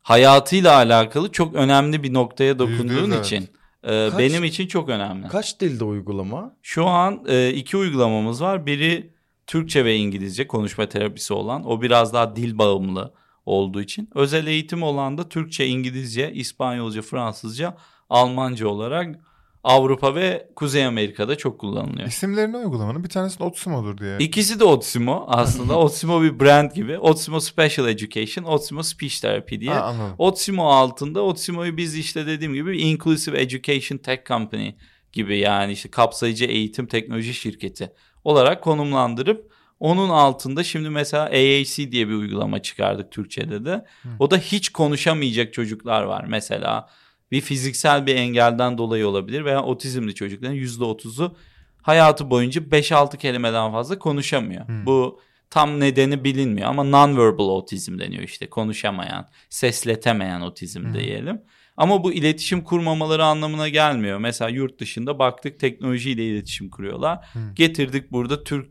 hayatıyla 0.01 0.75
alakalı 0.75 1.31
çok 1.31 1.55
önemli 1.55 2.03
bir 2.03 2.13
noktaya 2.13 2.59
dokunduğun 2.59 3.11
evet. 3.11 3.25
için. 3.25 3.49
E, 3.83 4.09
kaç, 4.09 4.19
benim 4.19 4.43
için 4.43 4.67
çok 4.67 4.89
önemli. 4.89 5.27
Kaç 5.27 5.59
dilde 5.59 5.83
uygulama? 5.83 6.55
Şu 6.61 6.85
an 6.85 7.23
e, 7.27 7.49
iki 7.49 7.77
uygulamamız 7.77 8.41
var. 8.41 8.65
Biri 8.65 9.13
Türkçe 9.47 9.85
ve 9.85 9.95
İngilizce 9.95 10.47
konuşma 10.47 10.89
terapisi 10.89 11.33
olan 11.33 11.69
o 11.69 11.81
biraz 11.81 12.13
daha 12.13 12.35
dil 12.35 12.57
bağımlı 12.57 13.13
olduğu 13.45 13.81
için. 13.81 14.09
Özel 14.15 14.47
eğitim 14.47 14.83
olan 14.83 15.17
da 15.17 15.29
Türkçe, 15.29 15.67
İngilizce, 15.67 16.33
İspanyolca, 16.33 17.01
Fransızca, 17.01 17.77
Almanca 18.09 18.67
olarak 18.67 19.15
Avrupa 19.63 20.15
ve 20.15 20.49
Kuzey 20.55 20.85
Amerika'da 20.85 21.37
çok 21.37 21.59
kullanılıyor. 21.59 22.07
İsimlerini 22.07 22.57
uygulamanın 22.57 23.03
bir 23.03 23.09
tanesi 23.09 23.43
Otsimo'dur 23.43 23.97
diye. 23.97 24.17
İkisi 24.19 24.59
de 24.59 24.63
Otsimo 24.63 25.25
aslında. 25.27 25.77
Otsimo 25.79 26.21
bir 26.21 26.39
brand 26.39 26.71
gibi. 26.71 26.97
Otsimo 26.97 27.39
Special 27.39 27.87
Education, 27.87 28.43
Otsimo 28.43 28.83
Speech 28.83 29.21
Therapy 29.21 29.59
diye. 29.59 29.73
Ha, 29.73 30.15
Otsimo 30.17 30.69
altında 30.69 31.21
Otsimo'yu 31.21 31.77
biz 31.77 31.95
işte 31.95 32.27
dediğim 32.27 32.53
gibi 32.53 32.81
Inclusive 32.81 33.41
Education 33.41 33.97
Tech 33.97 34.25
Company 34.27 34.71
gibi 35.11 35.37
yani 35.37 35.73
işte 35.73 35.91
kapsayıcı 35.91 36.45
eğitim 36.45 36.87
teknoloji 36.87 37.33
şirketi 37.33 37.93
olarak 38.23 38.63
konumlandırıp 38.63 39.51
onun 39.79 40.09
altında 40.09 40.63
şimdi 40.63 40.89
mesela 40.89 41.23
AAC 41.23 41.91
diye 41.91 42.07
bir 42.07 42.13
uygulama 42.13 42.61
çıkardık 42.61 43.11
Türkçe'de 43.11 43.65
de. 43.65 43.85
Hı. 44.03 44.09
O 44.19 44.31
da 44.31 44.37
hiç 44.37 44.69
konuşamayacak 44.69 45.53
çocuklar 45.53 46.03
var. 46.03 46.25
Mesela 46.27 46.89
bir 47.31 47.41
fiziksel 47.41 48.05
bir 48.05 48.15
engelden 48.15 48.77
dolayı 48.77 49.07
olabilir 49.07 49.45
veya 49.45 49.63
otizmli 49.63 50.15
çocukların 50.15 50.55
%30'u 50.55 51.35
hayatı 51.81 52.29
boyunca 52.29 52.61
5-6 52.61 53.17
kelimeden 53.17 53.71
fazla 53.71 53.99
konuşamıyor. 53.99 54.67
Hı. 54.67 54.85
Bu 54.85 55.19
tam 55.49 55.79
nedeni 55.79 56.23
bilinmiyor 56.23 56.69
ama 56.69 56.83
non-verbal 56.83 57.49
otizm 57.49 57.99
deniyor 57.99 58.23
işte 58.23 58.49
konuşamayan, 58.49 59.29
sesletemeyen 59.49 60.41
otizm 60.41 60.85
Hı. 60.85 60.93
diyelim. 60.93 61.41
Ama 61.77 62.03
bu 62.03 62.13
iletişim 62.13 62.63
kurmamaları 62.63 63.25
anlamına 63.25 63.69
gelmiyor. 63.69 64.17
Mesela 64.17 64.49
yurt 64.49 64.79
dışında 64.79 65.19
baktık 65.19 65.59
teknolojiyle 65.59 66.25
iletişim 66.25 66.69
kuruyorlar. 66.69 67.25
Hı. 67.33 67.39
Getirdik 67.55 68.11
burada 68.11 68.43
Türk 68.43 68.69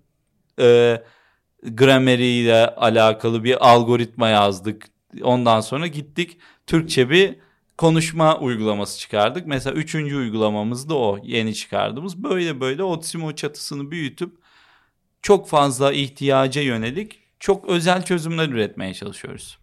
e, 0.60 1.02
grameriyle 1.62 2.66
alakalı 2.66 3.44
bir 3.44 3.68
algoritma 3.70 4.28
yazdık. 4.28 4.86
Ondan 5.22 5.60
sonra 5.60 5.86
gittik 5.86 6.38
Türkçe 6.66 7.10
bir 7.10 7.36
konuşma 7.78 8.38
uygulaması 8.38 8.98
çıkardık. 8.98 9.46
Mesela 9.46 9.76
üçüncü 9.76 10.16
uygulamamız 10.16 10.88
da 10.88 10.94
o 10.94 11.18
yeni 11.22 11.54
çıkardığımız. 11.54 12.22
Böyle 12.22 12.60
böyle 12.60 12.82
Otsimo 12.82 13.34
çatısını 13.34 13.90
büyütüp 13.90 14.40
çok 15.22 15.48
fazla 15.48 15.92
ihtiyaca 15.92 16.62
yönelik 16.62 17.18
çok 17.38 17.68
özel 17.68 18.04
çözümler 18.04 18.48
üretmeye 18.48 18.94
çalışıyoruz. 18.94 19.58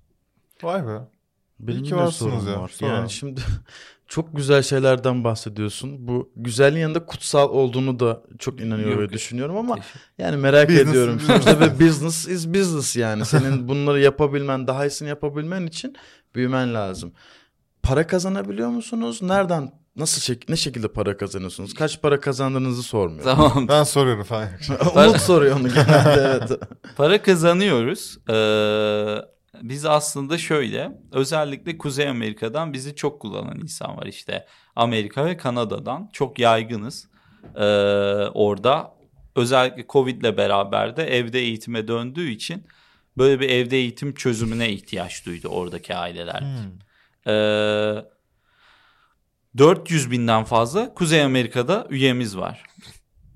Vay 0.64 0.88
be. 0.88 1.17
Benim 1.60 1.84
İyi 1.84 1.90
ki 1.90 1.96
varsınız 1.96 2.46
ya. 2.46 2.62
Var. 2.62 2.72
Yani 2.82 3.10
şimdi 3.10 3.42
çok 4.08 4.36
güzel 4.36 4.62
şeylerden 4.62 5.24
bahsediyorsun. 5.24 6.08
Bu 6.08 6.32
güzelliğin 6.36 6.82
yanında 6.82 7.06
kutsal 7.06 7.50
olduğunu 7.50 8.00
da 8.00 8.22
çok 8.40 8.62
inanıyorum 8.62 9.00
ve 9.00 9.10
düşünüyorum 9.10 9.58
ama 9.58 9.78
yani 10.18 10.38
merak 10.38 10.70
business, 10.70 10.90
ediyorum. 10.90 11.20
Sonuçta 11.20 11.60
ve 11.60 11.80
business 11.80 12.28
is 12.28 12.48
business 12.48 12.96
yani. 12.96 13.26
Senin 13.26 13.68
bunları 13.68 14.00
yapabilmen, 14.00 14.68
daha 14.68 14.86
iyisini 14.86 15.10
yapabilmen 15.10 15.66
için 15.66 15.96
büyümen 16.36 16.74
lazım. 16.74 17.14
Para 17.84 18.08
kazanabiliyor 18.08 18.70
musunuz? 18.70 19.22
Nereden 19.22 19.72
Nasıl 19.98 20.22
şek 20.22 20.50
ne 20.50 20.56
şekilde 20.56 20.88
para 20.88 21.18
kazanıyorsunuz? 21.18 21.74
Kaç 21.74 22.02
para 22.02 22.20
kazandığınızı 22.20 22.84
sormuyorum. 22.84 23.36
Tamam. 23.36 23.68
Ben 23.68 23.84
soruyorum 23.84 24.24
falan. 24.24 24.48
Umut 24.96 25.22
soruyor 25.22 25.60
onu 25.60 25.68
genelde 25.68 26.40
evet. 26.50 26.60
Para 26.98 27.22
kazanıyoruz. 27.22 28.18
Ee, 28.30 29.37
biz 29.62 29.86
aslında 29.86 30.38
şöyle 30.38 30.92
özellikle 31.12 31.78
Kuzey 31.78 32.10
Amerika'dan 32.10 32.74
bizi 32.74 32.96
çok 32.96 33.22
kullanan 33.22 33.60
insan 33.60 33.98
var 33.98 34.06
işte. 34.06 34.46
Amerika 34.76 35.26
ve 35.26 35.38
Kanada'dan 35.38 36.10
çok 36.14 36.40
yaygınız. 36.40 37.08
Ee, 37.56 37.64
orada 38.34 38.94
özellikle 39.36 39.86
Covid 39.90 40.22
ile 40.22 40.38
beraber 40.38 40.98
de 40.98 41.18
evde 41.18 41.40
eğitime 41.40 41.88
döndüğü 41.88 42.30
için 42.30 42.68
böyle 43.18 43.40
bir 43.40 43.50
evde 43.50 43.78
eğitim 43.78 44.14
çözümüne 44.14 44.72
ihtiyaç 44.72 45.26
duydu 45.26 45.48
oradaki 45.48 45.96
aileler. 45.96 46.42
Hmm. 46.42 47.34
Ee, 47.34 48.06
400 49.58 50.12
binden 50.12 50.44
fazla 50.44 50.94
Kuzey 50.94 51.24
Amerika'da 51.24 51.88
üyemiz 51.90 52.38
var. 52.38 52.64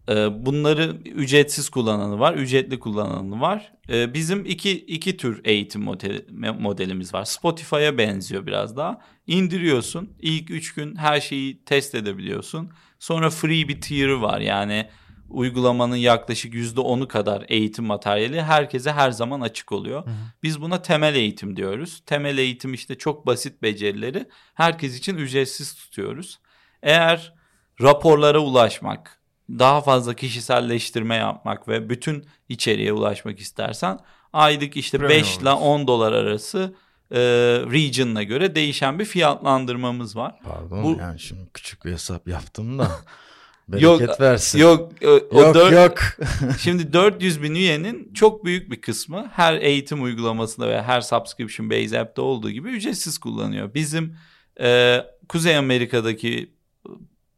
Ee, 0.10 0.46
bunları 0.46 0.98
ücretsiz 1.06 1.70
kullananı 1.70 2.20
var, 2.20 2.34
ücretli 2.34 2.80
kullananı 2.80 3.42
var. 3.42 3.74
Ee, 3.90 4.14
bizim 4.14 4.46
iki, 4.46 4.72
iki 4.72 5.18
tür 5.18 5.42
eğitim 5.44 5.82
modeli, 5.82 6.26
modelimiz 6.60 7.14
var. 7.14 7.26
Spotify'a 7.26 7.98
benziyor 7.98 8.46
biraz 8.46 8.78
daha. 8.78 9.02
İndiriyorsun, 9.28 10.14
ilk 10.20 10.52
üç 10.52 10.74
gün 10.74 10.96
her 10.96 11.22
şeyi 11.22 11.64
test 11.64 11.96
edebiliyorsun. 11.96 12.72
Sonra 13.00 13.30
free 13.30 13.68
bir 13.68 13.82
tier'ı 13.82 14.22
var 14.22 14.40
yani 14.40 14.88
uygulamanın 15.32 15.96
yaklaşık 15.96 16.54
%10'u 16.54 17.08
kadar 17.08 17.46
eğitim 17.48 17.86
materyali 17.86 18.42
herkese 18.42 18.92
her 18.92 19.12
zaman 19.12 19.42
açık 19.42 19.72
oluyor. 19.72 20.04
Biz 20.44 20.62
buna 20.62 20.82
temel 20.82 21.16
eğitim 21.16 21.56
diyoruz. 21.56 22.04
Temel 22.06 22.38
eğitim 22.38 22.74
işte 22.74 22.98
çok 22.98 23.28
basit 23.28 23.62
becerileri 23.62 24.26
herkes 24.54 24.98
için 24.98 25.18
ücretsiz 25.18 25.76
tutuyoruz. 25.76 26.40
Eğer 26.84 27.34
raporlara 27.82 28.40
ulaşmak, 28.40 29.21
daha 29.60 29.82
fazla 29.82 30.14
kişiselleştirme 30.14 31.16
yapmak 31.16 31.68
ve 31.68 31.90
bütün 31.90 32.26
içeriğe 32.50 32.94
ulaşmak 32.94 33.40
istersen 33.40 34.00
aylık 34.34 34.78
işte 34.78 34.98
Premium 34.98 35.20
5 35.20 35.38
ile 35.38 35.50
alıyorsun. 35.50 35.82
10 35.82 35.88
dolar 35.88 36.12
arası 36.14 36.76
e, 37.12 37.20
region'la 37.72 38.24
göre 38.24 38.56
değişen 38.56 39.00
bir 39.00 39.06
fiyatlandırmamız 39.06 40.16
var. 40.16 40.36
Pardon 40.44 40.84
Bu- 40.84 40.98
yani 41.00 41.20
şimdi 41.20 41.50
küçük 41.54 41.86
bir 41.86 41.92
hesap 41.92 42.28
yaptım 42.28 42.80
da. 42.80 42.88
Bereket 43.68 44.10
Yok, 44.10 44.22
versin. 44.22 44.60
Yok, 44.60 44.92
o, 45.06 45.08
o 45.08 45.42
yok. 45.42 45.56
dört- 45.56 45.74
yok. 45.74 45.98
Şimdi 46.60 46.94
400 46.94 47.44
bin 47.44 47.56
üyenin 47.56 48.14
çok 48.14 48.46
büyük 48.46 48.72
bir 48.72 48.82
kısmı 48.82 49.32
her 49.34 49.54
eğitim 49.54 50.04
uygulamasında 50.04 50.68
veya 50.68 50.84
her 50.84 51.02
subscription 51.02 51.70
based 51.70 51.92
app'te 51.94 52.22
olduğu 52.22 52.50
gibi 52.52 52.70
ücretsiz 52.70 53.18
kullanıyor. 53.18 53.74
Bizim 53.74 54.16
e, 54.62 54.98
Kuzey 55.30 55.58
Amerika'daki 55.58 56.54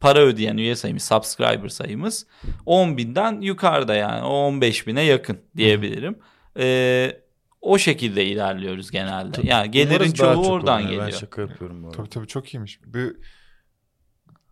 para 0.00 0.18
ödeyen 0.20 0.56
üye 0.56 0.76
sayımız, 0.76 1.02
subscriber 1.02 1.68
sayımız 1.68 2.26
10 2.66 2.96
binden 2.96 3.40
yukarıda 3.40 3.94
yani 3.94 4.22
o 4.24 4.32
15 4.32 4.86
bine 4.86 5.02
yakın 5.02 5.40
diyebilirim. 5.56 6.18
E, 6.58 7.24
o 7.60 7.78
şekilde 7.78 8.26
ilerliyoruz 8.26 8.90
genelde. 8.90 9.40
Yani 9.44 9.70
gelirin 9.70 10.12
çoğu 10.12 10.34
çok 10.34 10.46
oradan. 10.46 10.82
Ben 10.82 10.88
geliyor. 10.88 11.10
şaka 11.10 11.40
yapıyorum 11.40 11.82
bu 11.82 11.86
arada. 11.86 11.96
Tabii 11.96 12.08
tabii 12.08 12.26
çok 12.26 12.54
iyiymiş. 12.54 12.80
Bir, 12.86 13.16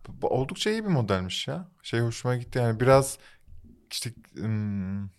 bu 0.09 0.27
oldukça 0.27 0.69
iyi 0.69 0.83
bir 0.83 0.89
modelmiş 0.89 1.47
ya. 1.47 1.69
Şey 1.83 1.99
hoşuma 1.99 2.35
gitti 2.35 2.59
yani 2.59 2.79
biraz 2.79 3.17
işte 3.91 4.13
hmm, 4.33 5.09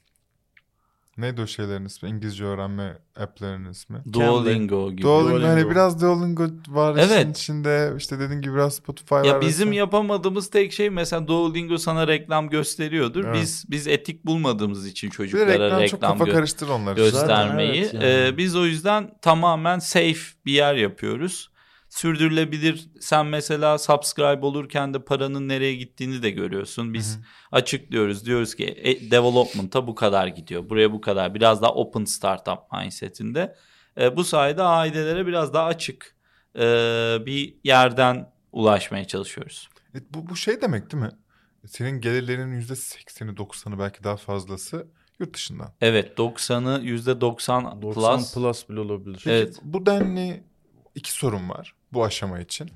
neydi 1.19 1.41
o 1.43 1.47
şeylerin 1.47 1.85
ismi? 1.85 2.09
İngilizce 2.09 2.45
öğrenme 2.45 2.99
app'lerin 3.17 3.65
ismi. 3.65 3.99
Duolingo 4.13 4.91
gibi. 4.93 5.03
Duolingo, 5.03 5.31
Duolingo. 5.31 5.49
hani 5.49 5.71
biraz 5.71 6.03
Duolingo 6.03 6.45
var 6.69 6.97
işin 6.97 7.09
Evet. 7.15 7.39
içinde. 7.39 7.93
İşte 7.99 8.19
dediğin 8.19 8.41
gibi 8.41 8.55
biraz 8.55 8.75
Spotify 8.75 9.15
var. 9.15 9.25
Ya 9.25 9.41
bizim 9.41 9.51
vesaire. 9.69 9.77
yapamadığımız 9.77 10.51
tek 10.51 10.73
şey 10.73 10.91
mesela 10.91 11.29
Duolingo 11.29 11.79
sana 11.79 12.09
reklam 12.09 12.49
gösteriyordur. 12.49 13.25
Evet. 13.25 13.37
Biz 13.43 13.65
biz 13.71 13.87
etik 13.87 14.27
bulmadığımız 14.27 14.87
için 14.87 15.11
çocuklara 15.11 15.47
reklam, 15.53 15.81
reklam, 15.81 15.87
çok 15.87 16.01
kafa 16.01 16.25
gö- 16.25 16.33
karıştırır 16.33 16.71
onlar. 16.71 16.97
Göz- 16.97 17.13
göstermeyi. 17.13 17.85
Zaten 17.85 18.01
evet 18.01 18.13
yani. 18.15 18.29
Ee, 18.35 18.37
biz 18.37 18.57
o 18.57 18.65
yüzden 18.67 19.11
tamamen 19.23 19.79
safe 19.79 20.19
bir 20.47 20.53
yer 20.53 20.75
yapıyoruz. 20.75 21.49
Sürdürülebilir. 21.95 22.89
Sen 23.01 23.27
mesela 23.27 23.79
subscribe 23.79 24.47
olurken 24.47 24.95
de 24.95 25.05
paranın 25.05 25.49
nereye 25.49 25.75
gittiğini 25.75 26.23
de 26.23 26.31
görüyorsun. 26.31 26.95
Biz 26.95 27.19
açıklıyoruz. 27.53 28.27
Diyoruz 28.27 28.55
ki 28.55 28.75
e, 28.83 29.11
development'a 29.11 29.87
bu 29.87 29.95
kadar 29.95 30.27
gidiyor. 30.27 30.71
Buraya 30.71 30.93
bu 30.93 31.01
kadar. 31.01 31.35
Biraz 31.35 31.63
daha 31.63 31.75
open 31.75 32.05
startup 32.05 32.73
mindset'inde. 32.73 33.57
E, 34.01 34.17
bu 34.17 34.25
sayede 34.25 34.63
ailelere 34.63 35.27
biraz 35.27 35.55
daha 35.55 35.65
açık 35.67 36.17
e, 36.57 36.63
bir 37.27 37.57
yerden 37.65 38.33
ulaşmaya 38.53 39.05
çalışıyoruz. 39.05 39.69
E, 39.95 39.99
bu, 40.15 40.29
bu 40.29 40.37
şey 40.37 40.61
demek 40.61 40.93
değil 40.93 41.03
mi? 41.03 41.11
Senin 41.67 42.01
gelirlerinin 42.01 42.61
%80'i 42.61 43.37
90'ı 43.37 43.79
belki 43.79 44.05
daha 44.05 44.17
fazlası 44.17 44.87
yurt 45.19 45.35
dışından. 45.35 45.75
Evet 45.81 46.19
90'ı 46.19 46.85
%90 46.85 47.83
90 47.83 48.19
plus. 48.19 48.35
plus, 48.35 48.69
bile 48.69 48.81
olabilir. 48.81 49.17
Peki, 49.25 49.31
Evet. 49.31 49.61
Bu 49.63 49.87
denli 49.87 50.45
iki 50.95 51.13
sorun 51.13 51.49
var 51.49 51.75
bu 51.95 52.05
aşama 52.05 52.41
için. 52.41 52.71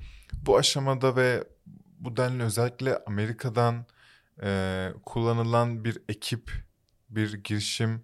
Bu 0.45 0.57
aşamada 0.57 1.15
ve 1.15 1.43
bu 1.99 2.17
denli 2.17 2.43
özellikle 2.43 2.97
Amerika'dan 3.05 3.85
e, 4.43 4.89
kullanılan 5.05 5.85
bir 5.85 5.97
ekip, 6.09 6.51
bir 7.09 7.33
girişim 7.33 8.03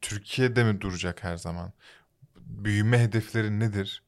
Türkiye'de 0.00 0.64
mi 0.64 0.80
duracak 0.80 1.24
her 1.24 1.36
zaman? 1.36 1.72
Büyüme 2.36 2.98
hedefleri 2.98 3.60
nedir? 3.60 4.02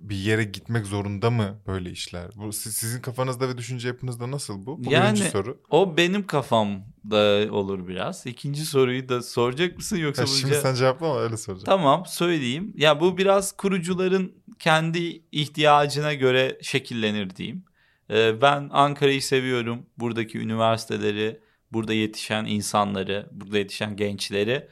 Bir 0.00 0.16
yere 0.16 0.44
gitmek 0.44 0.86
zorunda 0.86 1.30
mı 1.30 1.60
böyle 1.66 1.90
işler? 1.90 2.30
Bu 2.36 2.52
siz- 2.52 2.74
sizin 2.76 3.00
kafanızda 3.00 3.48
ve 3.48 3.58
düşünce 3.58 3.88
yapınızda 3.88 4.30
nasıl 4.30 4.66
bu? 4.66 4.84
Bu 4.84 4.92
Yani- 4.92 5.14
birinci 5.16 5.30
soru. 5.30 5.60
O 5.70 5.96
benim 5.96 6.26
kafamda 6.26 7.52
olur 7.54 7.88
biraz. 7.88 8.26
İkinci 8.26 8.64
soruyu 8.64 9.08
da 9.08 9.22
soracak 9.22 9.76
mısın 9.76 9.96
yoksa 9.96 10.22
Ha, 10.22 10.26
şimdi 10.26 10.52
ce- 10.54 10.60
sen 10.60 10.74
cevaplama 10.74 11.18
öyle 11.20 11.36
soracağım. 11.36 11.64
Tamam 11.66 12.04
söyleyeyim. 12.06 12.72
Ya 12.76 13.00
bu 13.00 13.18
biraz 13.18 13.56
kurucuların 13.56 14.32
kendi 14.58 15.22
ihtiyacına 15.32 16.14
göre 16.14 16.58
şekillenir 16.62 17.36
diyeyim. 17.36 17.64
Ee, 18.10 18.42
ben 18.42 18.68
Ankara'yı 18.72 19.22
seviyorum. 19.22 19.86
Buradaki 19.98 20.38
üniversiteleri, 20.38 21.40
burada 21.72 21.94
yetişen 21.94 22.44
insanları, 22.44 23.28
burada 23.32 23.58
yetişen 23.58 23.96
gençleri 23.96 24.68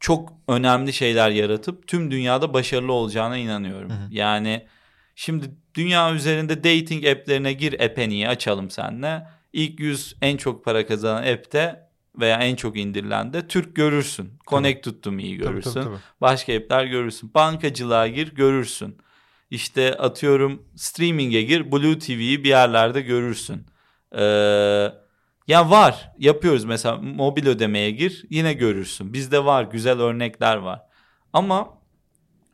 çok 0.00 0.32
önemli 0.48 0.92
şeyler 0.92 1.30
yaratıp 1.30 1.86
tüm 1.86 2.10
dünyada 2.10 2.54
başarılı 2.54 2.92
olacağına 2.92 3.36
inanıyorum. 3.36 3.90
Hı 3.90 3.94
hı. 3.94 4.08
Yani 4.10 4.66
şimdi 5.14 5.50
dünya 5.74 6.14
üzerinde 6.14 6.56
dating 6.64 7.06
app'lerine 7.06 7.52
gir 7.52 7.80
App'eni'yi 7.80 8.28
açalım 8.28 8.70
seninle. 8.70 9.26
İlk 9.52 9.80
100 9.80 10.16
en 10.22 10.36
çok 10.36 10.64
para 10.64 10.86
kazanan 10.86 11.22
app'te 11.22 11.88
veya 12.18 12.36
en 12.38 12.56
çok 12.56 12.76
indirilen 12.78 13.32
de 13.32 13.48
Türk 13.48 13.76
görürsün. 13.76 14.32
Connected 14.46 14.92
to 15.02 15.12
me'yi 15.12 15.38
Tabii, 15.38 15.48
görürsün. 15.48 15.72
tabii, 15.72 15.84
tabii. 15.84 15.96
Başka 16.20 16.56
app'ler 16.56 16.84
görürsün. 16.84 17.34
Bankacılığa 17.34 18.08
gir 18.08 18.34
görürsün. 18.34 18.96
İşte 19.50 19.94
atıyorum 19.94 20.62
streaming'e 20.76 21.42
gir 21.42 21.72
Blue 21.72 21.98
TV'yi 21.98 22.44
bir 22.44 22.48
yerlerde 22.48 23.00
görürsün. 23.00 23.66
Ee, 24.18 24.92
ya 25.48 25.70
var 25.70 26.12
yapıyoruz 26.18 26.64
mesela 26.64 26.96
mobil 26.96 27.46
ödemeye 27.46 27.90
gir 27.90 28.24
yine 28.30 28.52
görürsün. 28.52 29.12
Bizde 29.12 29.44
var 29.44 29.62
güzel 29.64 30.00
örnekler 30.00 30.56
var. 30.56 30.82
Ama 31.32 31.78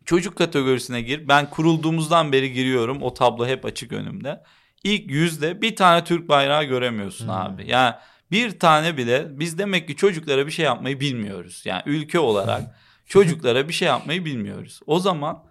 çocuk 0.05 0.37
kategorisine 0.37 1.03
gir. 1.03 1.29
Ben 1.29 1.51
kurulduğumuzdan 1.51 2.33
beri 2.33 2.53
giriyorum. 2.53 3.03
O 3.03 3.15
tablo 3.15 3.47
hep 3.47 3.65
açık 3.65 3.93
önümde. 3.93 4.43
İlk 4.85 5.11
yüzde 5.11 5.63
bir 5.63 5.77
tane 5.77 6.05
Türk 6.05 6.29
bayrağı 6.29 6.65
göremiyorsun 6.65 7.25
Hmm. 7.27 7.35
abi. 7.35 7.71
Yani 7.71 7.95
bir 8.31 8.59
tane 8.59 8.97
bile 8.97 9.27
biz 9.31 9.59
demek 9.59 9.89
ki 9.89 9.97
çocuklara 9.97 10.47
bir 10.47 10.53
şey 10.53 10.65
yapmayı 10.65 11.01
bilmiyoruz. 11.01 11.63
Yani 11.65 11.83
ülke 11.87 12.19
olarak 12.19 12.63
çocuklara 13.07 13.69
bir 13.69 13.73
şey 13.73 13.89
yapmayı 13.89 14.25
bilmiyoruz. 14.25 14.81
O 14.87 14.99
zaman 15.01 15.45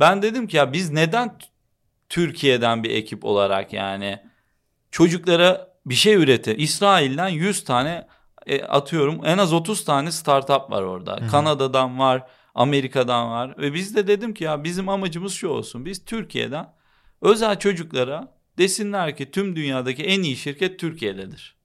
ben 0.00 0.22
dedim 0.22 0.46
ki 0.46 0.56
ya 0.56 0.72
biz 0.72 0.90
neden 0.90 1.38
Türkiye'den 2.08 2.84
bir 2.84 2.90
ekip 2.90 3.24
olarak 3.24 3.72
yani 3.72 4.18
çocuklara 4.90 5.71
bir 5.86 5.94
şey 5.94 6.14
üretir. 6.14 6.58
İsrail'den 6.58 7.28
100 7.28 7.64
tane 7.64 8.06
e, 8.46 8.62
atıyorum 8.62 9.20
en 9.24 9.38
az 9.38 9.52
30 9.52 9.84
tane 9.84 10.12
startup 10.12 10.70
var 10.70 10.82
orada. 10.82 11.16
hı. 11.16 11.28
Kanada'dan 11.28 11.98
var, 11.98 12.26
Amerika'dan 12.54 13.30
var 13.30 13.58
ve 13.58 13.74
biz 13.74 13.96
de 13.96 14.06
dedim 14.06 14.34
ki 14.34 14.44
ya 14.44 14.64
bizim 14.64 14.88
amacımız 14.88 15.32
şu 15.32 15.48
olsun. 15.48 15.84
Biz 15.84 16.04
Türkiye'den 16.04 16.74
özel 17.20 17.58
çocuklara 17.58 18.34
desinler 18.58 19.16
ki 19.16 19.30
tüm 19.30 19.56
dünyadaki 19.56 20.02
en 20.02 20.22
iyi 20.22 20.36
şirket 20.36 20.78
Türkiye'dedir. 20.78 21.56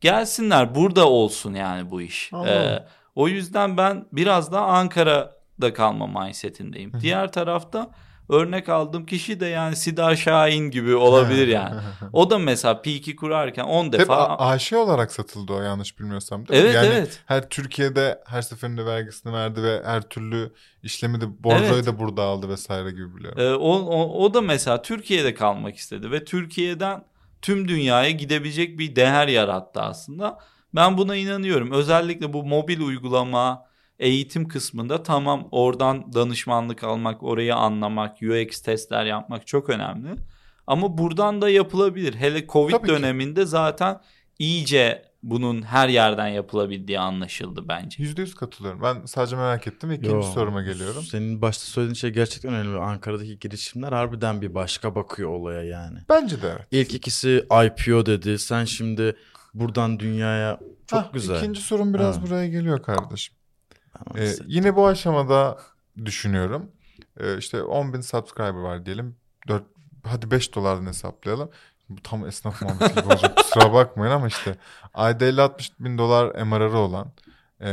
Gelsinler 0.00 0.74
burada 0.74 1.08
olsun 1.08 1.54
yani 1.54 1.90
bu 1.90 2.02
iş. 2.02 2.30
Anladım. 2.32 2.52
Ee, 2.52 2.86
o 3.14 3.28
yüzden 3.28 3.76
ben 3.76 4.06
biraz 4.12 4.52
daha 4.52 4.66
Ankara'da 4.66 5.72
kalma 5.72 6.06
mindsetindeyim. 6.06 6.92
Diğer 7.00 7.32
tarafta 7.32 7.90
örnek 8.28 8.68
aldığım 8.68 9.06
kişi 9.06 9.40
de 9.40 9.46
yani 9.46 9.76
Sida 9.76 10.16
Şahin 10.16 10.70
gibi 10.70 10.94
olabilir 10.94 11.48
yani. 11.58 11.80
O 12.12 12.30
da 12.30 12.38
mesela 12.38 12.82
Peak'i 12.82 13.16
kurarken 13.16 13.64
10 13.64 13.84
Hep 13.84 13.92
defa 13.92 14.16
A- 14.16 14.48
AŞ 14.48 14.72
olarak 14.72 15.12
satıldı 15.12 15.52
o 15.52 15.60
yanlış 15.62 15.98
bilmiyorsam 15.98 16.48
değil 16.48 16.60
mi? 16.60 16.66
Evet 16.66 16.74
yani 16.74 16.86
evet. 16.86 17.22
her 17.26 17.48
Türkiye'de 17.48 18.20
her 18.26 18.42
seferinde 18.42 18.86
vergisini 18.86 19.32
verdi 19.32 19.62
ve 19.62 19.82
her 19.84 20.02
türlü 20.02 20.52
işlemi 20.82 21.20
de 21.20 21.44
borzoyu 21.44 21.74
Evet. 21.74 21.86
da 21.86 21.98
burada 21.98 22.22
aldı 22.22 22.48
vesaire 22.48 22.90
gibi 22.90 23.16
biliyorum. 23.16 23.38
Ee, 23.40 23.54
o, 23.54 23.72
o, 23.78 24.24
o 24.24 24.34
da 24.34 24.40
mesela 24.40 24.82
Türkiye'de 24.82 25.34
kalmak 25.34 25.76
istedi 25.76 26.10
ve 26.10 26.24
Türkiye'den 26.24 27.04
tüm 27.42 27.68
dünyaya 27.68 28.10
gidebilecek 28.10 28.78
bir 28.78 28.96
değer 28.96 29.28
yarattı 29.28 29.80
aslında. 29.80 30.38
Ben 30.74 30.98
buna 30.98 31.16
inanıyorum. 31.16 31.70
Özellikle 31.72 32.32
bu 32.32 32.44
mobil 32.44 32.80
uygulama, 32.80 33.64
eğitim 33.98 34.48
kısmında 34.48 35.02
tamam 35.02 35.48
oradan 35.50 36.12
danışmanlık 36.12 36.84
almak, 36.84 37.22
orayı 37.22 37.54
anlamak, 37.54 38.16
UX 38.22 38.60
testler 38.60 39.04
yapmak 39.04 39.46
çok 39.46 39.70
önemli. 39.70 40.08
Ama 40.66 40.98
buradan 40.98 41.42
da 41.42 41.50
yapılabilir. 41.50 42.14
Hele 42.14 42.46
Covid 42.46 42.72
Tabii 42.72 42.86
ki. 42.86 42.92
döneminde 42.92 43.46
zaten 43.46 44.00
iyice 44.38 45.08
bunun 45.22 45.62
her 45.62 45.88
yerden 45.88 46.28
yapılabildiği 46.28 47.00
anlaşıldı 47.00 47.68
bence. 47.68 48.02
Yüzde 48.02 48.20
yüz 48.20 48.34
katılıyorum. 48.34 48.82
Ben 48.82 49.06
sadece 49.06 49.36
merak 49.36 49.66
ettim. 49.66 49.90
ve 49.90 49.94
İkinci 49.94 50.10
Yo, 50.14 50.22
soruma 50.22 50.62
geliyorum. 50.62 51.02
Senin 51.02 51.42
başta 51.42 51.64
söylediğin 51.64 51.94
şey 51.94 52.10
gerçekten 52.10 52.54
önemli. 52.54 52.78
Ankara'daki 52.78 53.38
girişimler 53.38 53.92
harbiden 53.92 54.42
bir 54.42 54.54
başka 54.54 54.94
bakıyor 54.94 55.30
olaya 55.30 55.62
yani. 55.62 55.98
Bence 56.08 56.42
de 56.42 56.48
evet. 56.56 56.66
İlk 56.70 56.94
ikisi 56.94 57.44
IPO 57.66 58.06
dedi. 58.06 58.38
Sen 58.38 58.64
şimdi 58.64 59.16
buradan 59.54 59.98
dünyaya 60.00 60.60
çok 60.86 60.98
Hah, 61.00 61.12
güzel. 61.12 61.36
İkinci 61.38 61.60
sorum 61.60 61.94
biraz 61.94 62.16
Ha. 62.18 62.22
buraya 62.22 62.46
geliyor 62.48 62.82
kardeşim. 62.82 63.34
Ee, 64.16 64.32
yine 64.46 64.76
bu 64.76 64.86
aşamada 64.86 65.58
düşünüyorum. 66.04 66.70
Ee, 67.20 67.38
işte 67.38 67.62
10 67.62 67.92
bin 67.92 68.00
subscriber 68.00 68.50
var 68.50 68.86
diyelim. 68.86 69.16
4, 69.48 69.64
hadi 70.04 70.30
5 70.30 70.54
dolardan 70.54 70.86
hesaplayalım. 70.86 71.50
Bu 71.88 72.02
tam 72.02 72.26
esnaf 72.26 72.62
muhabbeti 72.62 72.94
gibi 72.94 73.06
olacak. 73.06 73.36
Kusura 73.42 73.72
bakmayın 73.72 74.12
ama 74.12 74.26
işte 74.26 74.56
ayda 74.94 75.24
50-60 75.24 75.70
bin 75.80 75.98
dolar 75.98 76.44
MRR'ı 76.44 76.78
olan 76.78 77.12
e, 77.60 77.70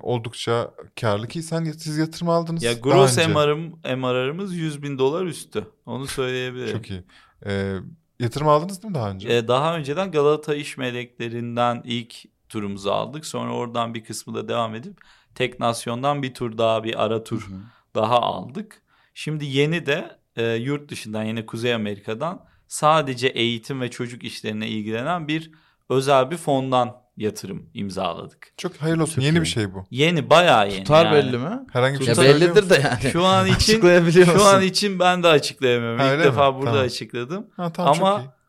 oldukça 0.00 0.70
karlı 1.00 1.28
ki 1.28 1.42
sen 1.42 1.64
siz 1.64 1.98
yatırım 1.98 2.28
aldınız. 2.28 2.62
Ya 2.62 2.72
gross. 2.72 3.16
MR'ım, 3.16 3.80
MRR'ımız 3.84 4.54
100 4.54 4.82
bin 4.82 4.98
dolar 4.98 5.24
üstü. 5.24 5.64
Onu 5.86 6.06
söyleyebilirim. 6.06 6.76
Çok 6.76 6.90
iyi. 6.90 7.04
E, 7.46 7.76
yatırım 8.20 8.48
aldınız 8.48 8.82
değil 8.82 8.90
mi 8.90 8.94
daha 8.94 9.10
önce? 9.10 9.36
Ee, 9.36 9.48
daha 9.48 9.76
önceden 9.76 10.10
Galata 10.10 10.54
İş 10.54 10.76
Meleklerinden 10.76 11.82
ilk 11.84 12.14
turumuzu 12.48 12.90
aldık. 12.90 13.26
Sonra 13.26 13.52
oradan 13.52 13.94
bir 13.94 14.04
kısmı 14.04 14.34
da 14.34 14.48
devam 14.48 14.74
edip 14.74 15.00
Teknasyon'dan 15.34 16.22
bir 16.22 16.34
tur 16.34 16.58
daha 16.58 16.84
bir 16.84 17.04
ara 17.04 17.24
tur 17.24 17.48
daha 17.94 18.20
aldık. 18.20 18.82
Şimdi 19.14 19.44
yeni 19.44 19.86
de 19.86 20.16
e, 20.36 20.52
yurt 20.54 20.90
dışından 20.90 21.24
yine 21.24 21.46
Kuzey 21.46 21.74
Amerika'dan 21.74 22.44
sadece 22.68 23.28
eğitim 23.28 23.80
ve 23.80 23.90
çocuk 23.90 24.24
işlerine 24.24 24.68
ilgilenen 24.68 25.28
bir 25.28 25.50
özel 25.88 26.30
bir 26.30 26.36
fondan 26.36 26.96
yatırım 27.16 27.70
imzaladık. 27.74 28.52
Çok 28.56 28.76
hayırlı 28.76 29.02
olsun. 29.02 29.14
Çok 29.14 29.24
Yeni 29.24 29.38
iyi. 29.38 29.40
bir 29.40 29.46
şey 29.46 29.74
bu. 29.74 29.84
Yeni 29.90 30.30
bayağı 30.30 30.70
yeni. 30.70 30.84
Tutar 30.84 31.04
yani. 31.04 31.14
belli 31.14 31.38
mi? 31.38 31.60
Herhangi 31.72 32.00
bir 32.00 32.06
Ya 32.06 32.14
şey 32.14 32.24
bellidir 32.24 32.70
de 32.70 32.74
yani. 32.74 33.12
Şu 33.12 33.24
an 33.24 33.46
için 33.56 33.80
şu 34.24 34.44
an 34.44 34.62
için 34.62 34.98
ben 34.98 35.22
de 35.22 35.28
açıklayamıyorum. 35.28 35.98
Ha, 35.98 36.14
İlk 36.14 36.24
defa 36.24 36.50
mi? 36.52 36.58
burada 36.58 36.70
Tamam. 36.70 36.86
açıkladım. 36.86 37.46
Ha, 37.56 37.72
tamam, 37.72 37.94
Ama 37.98 38.16
çok 38.16 38.26
iyi. 38.26 38.39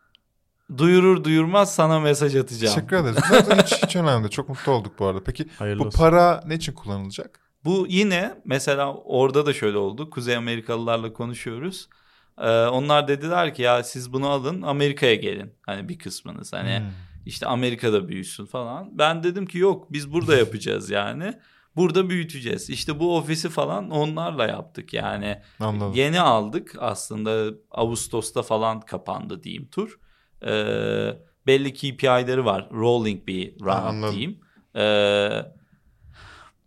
Duyurur 0.77 1.23
duyurmaz 1.23 1.75
sana 1.75 1.99
mesaj 1.99 2.35
atacağım. 2.35 2.75
Teşekkür 2.75 2.95
ederiz. 2.97 3.17
Zaten 3.29 3.57
hiç, 3.63 3.83
hiç 3.83 3.95
önemli. 3.95 4.19
değil. 4.23 4.29
Çok 4.31 4.49
mutlu 4.49 4.71
olduk 4.71 4.93
bu 4.99 5.05
arada. 5.05 5.23
Peki 5.23 5.45
Hayırlı 5.59 5.79
bu 5.83 5.87
olsun. 5.87 5.99
para 5.99 6.43
ne 6.47 6.55
için 6.55 6.73
kullanılacak? 6.73 7.39
Bu 7.65 7.85
yine 7.89 8.41
mesela 8.45 8.93
orada 8.93 9.45
da 9.45 9.53
şöyle 9.53 9.77
oldu. 9.77 10.09
Kuzey 10.09 10.35
Amerikalılarla 10.35 11.13
konuşuyoruz. 11.13 11.89
Ee, 12.37 12.49
onlar 12.65 13.07
dediler 13.07 13.53
ki 13.53 13.61
ya 13.61 13.83
siz 13.83 14.13
bunu 14.13 14.27
alın 14.29 14.61
Amerika'ya 14.61 15.15
gelin. 15.15 15.53
Hani 15.61 15.89
bir 15.89 15.99
kısmınız 15.99 16.53
hani 16.53 16.79
Hmm. 16.79 16.85
işte 17.25 17.45
Amerika'da 17.47 18.07
büyüsün 18.07 18.45
falan. 18.45 18.89
Ben 18.97 19.23
dedim 19.23 19.45
ki 19.45 19.57
yok 19.57 19.91
biz 19.91 20.11
burada 20.13 20.35
yapacağız 20.37 20.89
yani. 20.89 21.33
Burada 21.75 22.09
büyüteceğiz. 22.09 22.69
İşte 22.69 22.99
bu 22.99 23.17
ofisi 23.17 23.49
falan 23.49 23.89
onlarla 23.89 24.45
yaptık 24.47 24.93
yani. 24.93 25.41
Anladım. 25.59 25.93
Yeni 25.95 26.21
aldık 26.21 26.75
aslında 26.79 27.55
Ağustos'ta 27.71 28.41
falan 28.41 28.79
kapandı 28.79 29.43
diyeyim 29.43 29.67
tur. 29.67 29.99
Ee, 30.45 31.17
belli 31.47 31.73
KPI'leri 31.73 32.45
var. 32.45 32.69
Rolling 32.71 33.27
bir 33.27 33.53
anladım. 33.67 34.11
diyeyim. 34.11 34.39
Ee, 34.75 35.45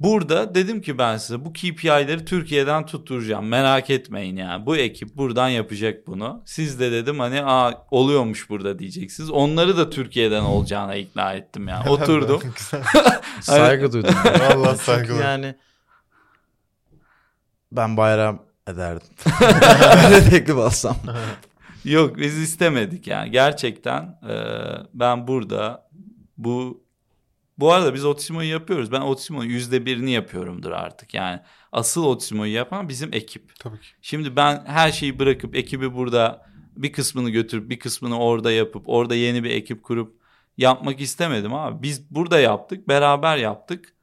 burada 0.00 0.54
dedim 0.54 0.80
ki 0.80 0.98
ben 0.98 1.16
size 1.16 1.44
bu 1.44 1.52
KPI'leri 1.52 2.24
Türkiye'den 2.24 2.87
tutturacağım. 2.87 3.46
Merak 3.48 3.90
etmeyin 3.90 4.37
ya. 4.37 4.66
Bu 4.66 4.76
ekip 4.76 5.16
buradan 5.16 5.48
yapacak 5.48 6.06
bunu. 6.06 6.42
Siz 6.46 6.80
de 6.80 6.92
dedim 6.92 7.18
hani 7.20 7.42
Aa, 7.44 7.87
oluyormuş 7.90 8.50
burada 8.50 8.78
diyeceksiniz. 8.78 9.30
Onları 9.30 9.76
da 9.76 9.90
Türkiye'den 9.90 10.42
olacağına 10.42 10.94
ikna 10.94 11.32
ettim 11.32 11.68
ya. 11.68 11.84
Oturdum. 11.88 12.42
Saygı 13.40 13.92
duydum. 13.92 14.14
Vallahi 14.24 14.78
saygılar. 14.78 15.22
Yani 15.24 15.54
ben 17.72 17.96
bayram 17.96 18.42
ederdim. 18.68 19.08
Öyle 20.06 20.30
teklif 20.30 20.56
alsam. 20.56 20.96
Yok 21.85 22.18
biz 22.18 22.38
istemedik 22.38 23.07
yani 23.07 23.31
gerçekten 23.31 24.03
e, 24.03 24.35
ben 24.94 25.27
burada 25.27 25.88
bu 26.38 26.85
bu 27.59 27.73
arada 27.73 27.94
biz 27.94 28.05
Otizmo'yu 28.05 28.51
yapıyoruz. 28.51 28.92
Ben 28.92 29.01
Otizmo'nun 29.01 29.44
yüzde 29.44 29.87
birini 29.87 30.11
yapıyorumdur 30.11 30.70
artık 30.70 31.14
yani 31.14 31.40
asıl 31.73 32.05
Otizmo'yu 32.05 32.53
yapan 32.53 32.88
bizim 32.88 33.14
ekip. 33.14 33.57
Tabii 33.59 33.81
ki. 33.81 33.87
Şimdi 34.03 34.37
ben 34.37 34.64
her 34.66 34.92
şeyi 34.92 35.18
bırakıp 35.18 35.57
ekibi 35.57 35.94
burada 35.94 36.47
bir 36.77 36.92
kısmını 36.92 37.31
götürüp 37.31 37.70
bir 37.70 37.79
kısmını 37.79 38.18
orada 38.18 38.53
yapıp 38.53 38.88
orada 38.88 39.14
yeni 39.14 39.44
bir 39.44 39.51
ekip 39.51 39.83
kurup 39.83 40.20
yapmak 40.59 41.01
istemedim 41.01 41.55
abi. 41.55 41.83
Biz 41.83 42.11
burada 42.11 42.40
yaptık 42.40 42.88
beraber 42.88 43.37
yaptık. 43.37 43.94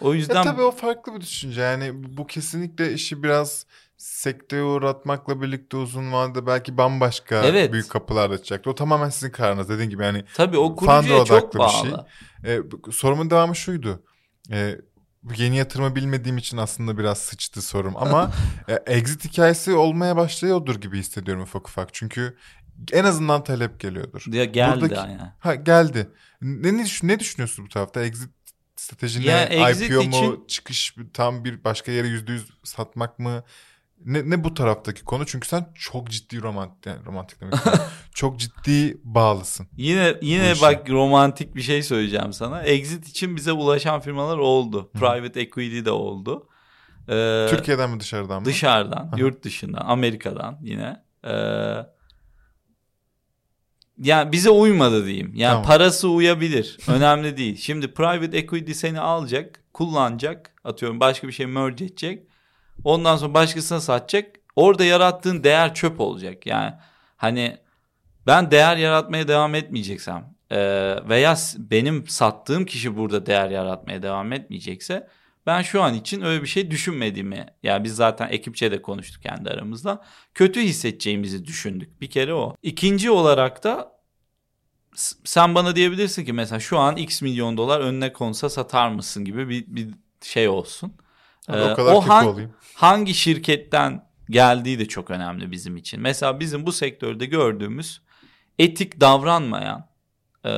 O 0.00 0.14
yüzden 0.14 0.34
Ya 0.34 0.42
tabii 0.42 0.62
o 0.62 0.70
farklı 0.70 1.14
bir 1.14 1.20
düşünce. 1.20 1.60
Yani 1.60 1.90
bu 2.16 2.26
kesinlikle 2.26 2.92
işi 2.92 3.22
biraz 3.22 3.66
sekteye 3.98 4.62
uğratmakla 4.62 5.42
birlikte 5.42 5.76
uzun 5.76 6.12
vadede 6.12 6.46
belki 6.46 6.76
bambaşka 6.76 7.42
Evet. 7.44 7.72
büyük 7.72 7.90
kapılar 7.90 8.30
açacaktı. 8.30 8.70
O 8.70 8.74
tamamen 8.74 9.08
sizin 9.08 9.30
kararınız. 9.30 9.68
Dediğin 9.68 9.90
gibi 9.90 10.02
yani 10.02 10.24
tabii 10.34 10.58
o 10.58 10.76
kurucuya 10.76 11.24
çok 11.24 11.30
odaklı 11.30 11.58
bir 11.58 11.64
bağlı. 11.64 12.06
şey. 12.44 12.54
e, 12.54 12.70
bu- 12.70 12.92
sorumun 12.92 13.30
devamı 13.30 13.56
şuydu. 13.56 14.02
E, 14.52 14.76
bu 15.22 15.32
yeni 15.36 15.56
yatırımı 15.56 15.96
bilmediğim 15.96 16.38
için 16.38 16.56
aslında 16.56 16.98
biraz 16.98 17.18
sıçtı 17.18 17.62
sorum 17.62 17.96
ama 17.96 18.32
e, 18.68 18.74
exit 18.74 19.24
hikayesi 19.24 19.72
olmaya 19.74 20.16
başlıyordur 20.16 20.74
gibi 20.80 20.98
hissediyorum 20.98 21.42
ufak 21.42 21.68
ufak. 21.68 21.94
Çünkü 21.94 22.36
en 22.92 23.04
azından 23.04 23.44
talep 23.44 23.80
geliyordur. 23.80 24.24
Ya 24.32 24.44
geldi 24.44 24.80
Buradaki- 24.80 24.94
yani. 24.94 25.18
Ha 25.38 25.54
geldi. 25.54 26.08
Ne, 26.42 26.76
ne, 26.76 26.84
düşün- 26.84 27.08
ne 27.08 27.18
düşünüyorsun 27.20 27.64
bu 27.64 27.68
tarafta? 27.68 28.02
Exit 28.04 28.30
strateji 28.76 29.22
Ya 29.28 29.44
exit 29.44 29.90
IPO 29.90 30.02
mu? 30.02 30.08
için- 30.08 30.44
Çıkış 30.48 30.94
tam 31.14 31.44
bir 31.44 31.64
başka 31.64 31.92
yere 31.92 32.06
yüzde 32.08 32.32
yüz 32.32 32.50
satmak 32.64 33.18
mı? 33.18 33.42
Ne, 34.04 34.30
ne 34.30 34.44
bu 34.44 34.54
taraftaki 34.54 35.04
konu? 35.04 35.26
Çünkü 35.26 35.48
sen 35.48 35.72
çok 35.74 36.10
ciddi 36.10 36.42
romantik, 36.42 36.86
yani 36.86 37.06
romantik 37.06 37.40
demek 37.40 37.54
çok 38.14 38.38
ciddi 38.40 39.00
bağlısın. 39.04 39.68
Yine 39.76 40.14
yine 40.22 40.54
bak 40.62 40.90
romantik 40.90 41.56
bir 41.56 41.62
şey 41.62 41.82
söyleyeceğim 41.82 42.32
sana. 42.32 42.62
Exit 42.62 43.08
için 43.08 43.36
bize 43.36 43.52
ulaşan 43.52 44.00
firmalar 44.00 44.38
oldu. 44.38 44.90
Private 44.92 45.40
equity 45.40 45.84
de 45.84 45.90
oldu. 45.90 46.48
Ee, 47.08 47.46
Türkiye'den 47.50 47.90
mi 47.90 48.00
dışarıdan 48.00 48.38
mı? 48.40 48.44
dışarıdan, 48.44 49.12
yurt 49.16 49.42
dışından, 49.42 49.80
Amerika'dan 49.86 50.58
yine. 50.62 51.02
Ee, 51.24 51.32
yani 53.98 54.32
bize 54.32 54.50
uymadı 54.50 55.06
diyeyim. 55.06 55.32
Yani 55.34 55.52
Tamam. 55.52 55.66
parası 55.66 56.08
uyabilir. 56.08 56.78
Önemli 56.88 57.36
değil. 57.36 57.56
Şimdi 57.56 57.94
private 57.94 58.38
equity 58.38 58.72
seni 58.72 59.00
alacak, 59.00 59.64
kullanacak. 59.72 60.54
Atıyorum 60.64 61.00
başka 61.00 61.28
bir 61.28 61.32
şey 61.32 61.46
merge 61.46 61.84
edecek. 61.84 62.26
Ondan 62.84 63.16
sonra 63.16 63.34
başkasına 63.34 63.80
satacak. 63.80 64.36
Orada 64.56 64.84
yarattığın 64.84 65.44
değer 65.44 65.74
çöp 65.74 66.00
olacak. 66.00 66.46
Yani 66.46 66.74
hani 67.16 67.58
ben 68.26 68.50
değer 68.50 68.76
yaratmaya 68.76 69.28
devam 69.28 69.54
etmeyeceksem 69.54 70.34
e, 70.50 70.58
veya 71.08 71.36
benim 71.58 72.08
sattığım 72.08 72.64
kişi 72.64 72.96
burada 72.96 73.26
değer 73.26 73.50
yaratmaya 73.50 74.02
devam 74.02 74.32
etmeyecekse 74.32 75.08
ben 75.46 75.62
şu 75.62 75.82
an 75.82 75.94
için 75.94 76.22
öyle 76.22 76.42
bir 76.42 76.48
şey 76.48 76.70
düşünmediğimi 76.70 77.46
yani 77.62 77.84
biz 77.84 77.96
zaten 77.96 78.28
ekipçe 78.28 78.70
de 78.70 78.82
konuştuk 78.82 79.22
kendi 79.22 79.50
aramızda 79.50 80.04
kötü 80.34 80.60
hissedeceğimizi 80.60 81.44
düşündük 81.44 82.00
bir 82.00 82.10
kere 82.10 82.34
o. 82.34 82.56
İkinci 82.62 83.10
olarak 83.10 83.64
da 83.64 83.98
sen 85.24 85.54
bana 85.54 85.76
diyebilirsin 85.76 86.24
ki 86.24 86.32
mesela 86.32 86.60
şu 86.60 86.78
an 86.78 86.96
x 86.96 87.22
milyon 87.22 87.56
dolar 87.56 87.80
önüne 87.80 88.12
konsa 88.12 88.48
satar 88.48 88.88
mısın 88.88 89.24
gibi 89.24 89.48
bir, 89.48 89.64
bir 89.66 89.88
şey 90.22 90.48
olsun. 90.48 90.92
Ee, 91.48 91.62
o 91.62 91.74
kadar 91.74 91.94
kötü 91.94 92.08
han- 92.08 92.26
olayım. 92.26 92.54
hangi 92.74 93.14
şirketten 93.14 94.08
geldiği 94.30 94.78
de 94.78 94.88
çok 94.88 95.10
önemli 95.10 95.50
bizim 95.50 95.76
için. 95.76 96.00
Mesela 96.00 96.40
bizim 96.40 96.66
bu 96.66 96.72
sektörde 96.72 97.26
gördüğümüz 97.26 98.00
etik 98.58 99.00
davranmayan 99.00 99.88
e, 100.44 100.52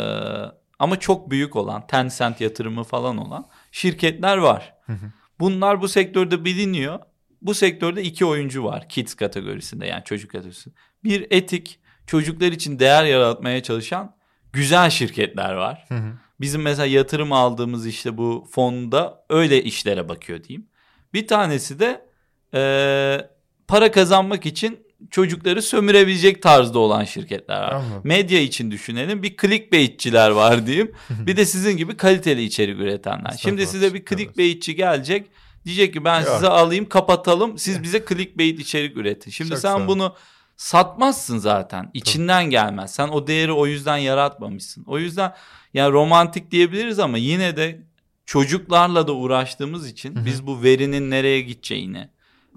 ama 0.78 1.00
çok 1.00 1.30
büyük 1.30 1.56
olan 1.56 1.86
Tencent 1.86 2.40
yatırımı 2.40 2.84
falan 2.84 3.16
olan 3.16 3.46
şirketler 3.72 4.36
var. 4.36 4.74
Hı 4.86 4.92
hı. 4.92 5.12
Bunlar 5.40 5.80
bu 5.80 5.88
sektörde 5.88 6.44
biliniyor. 6.44 6.98
Bu 7.42 7.54
sektörde 7.54 8.02
iki 8.02 8.24
oyuncu 8.24 8.64
var 8.64 8.88
kids 8.88 9.14
kategorisinde 9.14 9.86
yani 9.86 10.04
çocuk 10.04 10.30
kategorisinde. 10.30 10.74
Bir 11.04 11.26
etik 11.30 11.80
çocuklar 12.06 12.52
için 12.52 12.78
değer 12.78 13.04
yaratmaya 13.04 13.62
çalışan 13.62 14.16
güzel 14.52 14.90
şirketler 14.90 15.54
var. 15.54 15.84
Hı 15.88 15.94
hı. 15.94 16.12
Bizim 16.40 16.62
mesela 16.62 16.86
yatırım 16.86 17.32
aldığımız 17.32 17.86
işte 17.86 18.16
bu 18.18 18.48
fonda 18.50 19.24
öyle 19.30 19.62
işlere 19.62 20.08
bakıyor 20.08 20.44
diyeyim. 20.44 20.69
Bir 21.14 21.26
tanesi 21.26 21.78
de 21.78 22.06
eee, 22.54 23.30
para 23.68 23.90
kazanmak 23.90 24.46
için 24.46 24.86
çocukları 25.10 25.62
sömürebilecek 25.62 26.42
tarzda 26.42 26.78
olan 26.78 27.04
şirketler 27.04 27.60
var. 27.60 27.72
Anladım. 27.72 28.00
Medya 28.04 28.40
için 28.40 28.70
düşünelim 28.70 29.22
bir 29.22 29.36
clickbaitçiler 29.36 30.30
var 30.30 30.66
diyeyim. 30.66 30.92
bir 31.10 31.36
de 31.36 31.44
sizin 31.44 31.76
gibi 31.76 31.96
kaliteli 31.96 32.42
içerik 32.42 32.80
üretenler. 32.80 33.34
Şimdi 33.40 33.66
size 33.66 33.94
bir 33.94 34.04
clickbaitçi 34.04 34.74
gelecek. 34.76 35.26
Diyecek 35.64 35.92
ki 35.94 36.04
ben 36.04 36.20
Yok. 36.20 36.28
size 36.28 36.48
alayım 36.48 36.88
kapatalım 36.88 37.58
siz 37.58 37.82
bize 37.82 38.04
clickbait 38.08 38.60
içerik 38.60 38.96
üretin. 38.96 39.30
Şimdi 39.30 39.50
Çok 39.50 39.58
sen 39.58 39.88
bunu 39.88 40.14
satmazsın 40.56 41.38
zaten. 41.38 41.90
İçinden 41.94 42.50
gelmez. 42.50 42.94
Sen 42.94 43.08
o 43.08 43.26
değeri 43.26 43.52
o 43.52 43.66
yüzden 43.66 43.96
yaratmamışsın. 43.96 44.84
O 44.86 44.98
yüzden 44.98 45.34
yani 45.74 45.92
romantik 45.92 46.50
diyebiliriz 46.50 46.98
ama 46.98 47.18
yine 47.18 47.56
de 47.56 47.82
çocuklarla 48.30 49.06
da 49.06 49.12
uğraştığımız 49.12 49.90
için 49.90 50.14
Hı 50.14 50.20
hı. 50.20 50.24
biz 50.24 50.46
bu 50.46 50.62
verinin 50.62 51.10
nereye 51.10 51.40
gideceğini, 51.40 52.08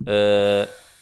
e, 0.08 0.16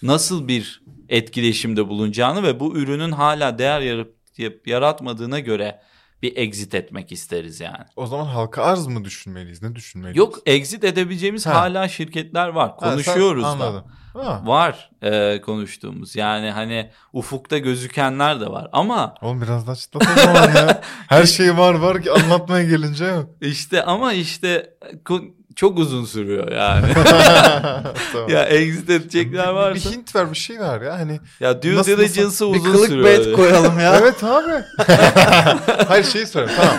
nasıl 0.03 0.47
bir 0.47 0.81
etkileşimde 1.09 1.87
bulunacağını 1.87 2.43
ve 2.43 2.59
bu 2.59 2.77
ürünün 2.77 3.11
hala 3.11 3.57
değer 3.57 3.81
yarat- 3.81 4.67
yaratmadığına 4.69 5.39
göre 5.39 5.79
bir 6.21 6.37
exit 6.37 6.75
etmek 6.75 7.11
isteriz 7.11 7.59
yani. 7.59 7.85
O 7.95 8.07
zaman 8.07 8.25
halka 8.25 8.63
arz 8.63 8.87
mı 8.87 9.03
düşünmeliyiz? 9.05 9.61
Ne 9.61 9.75
düşünmeliyiz? 9.75 10.17
Yok 10.17 10.39
exit 10.45 10.83
edebileceğimiz 10.83 11.45
Ha. 11.45 11.53
hala 11.53 11.87
şirketler 11.87 12.47
var. 12.47 12.69
Ha, 12.69 12.75
sen- 12.79 12.89
Konuşuyoruz 12.91 13.43
da. 13.43 13.47
Anladım. 13.47 13.83
Ha. 14.13 14.41
Var 14.45 14.89
e, 15.01 15.41
konuştuğumuz. 15.41 16.15
Yani 16.15 16.51
hani 16.51 16.89
ufukta 17.13 17.57
gözükenler 17.57 18.41
de 18.41 18.47
var. 18.47 18.69
Ama 18.71 19.13
Oğlum 19.21 19.41
biraz 19.41 19.67
daha 19.67 19.75
çıtlat 19.75 20.03
o 20.17 20.19
zaman 20.21 20.53
ya. 20.55 20.81
Her 21.07 21.25
şey 21.25 21.57
var 21.57 21.73
var 21.73 22.01
ki 22.01 22.11
anlatmaya 22.11 22.63
gelince 22.65 23.05
yok. 23.05 23.29
işte 23.41 23.83
ama 23.83 24.13
işte 24.13 24.73
çok 25.55 25.79
uzun 25.79 26.05
sürüyor 26.05 26.51
yani. 26.51 26.93
tamam. 28.13 28.29
ya 28.29 28.43
exit 28.45 28.89
edecekler 28.89 29.43
bir, 29.47 29.49
bir 29.49 29.55
varsa. 29.55 29.91
hint 29.91 30.15
ver 30.15 30.31
bir 30.31 30.37
şey 30.37 30.59
ver 30.59 30.81
ya 30.81 30.99
hani. 30.99 31.19
Ya 31.39 31.61
due 31.61 31.75
Nasıl- 31.75 31.91
diligence'ı 31.91 32.53
Bir 32.53 32.59
uzun 32.59 32.71
kılık 32.71 32.87
sürüyor. 32.89 33.05
bet 33.05 33.33
koyalım 33.33 33.79
ya. 33.79 33.95
Evet 34.01 34.23
abi. 34.23 34.51
Hayır 35.87 36.03
şeyi 36.03 36.27
soruyorum 36.27 36.55
tamam. 36.57 36.77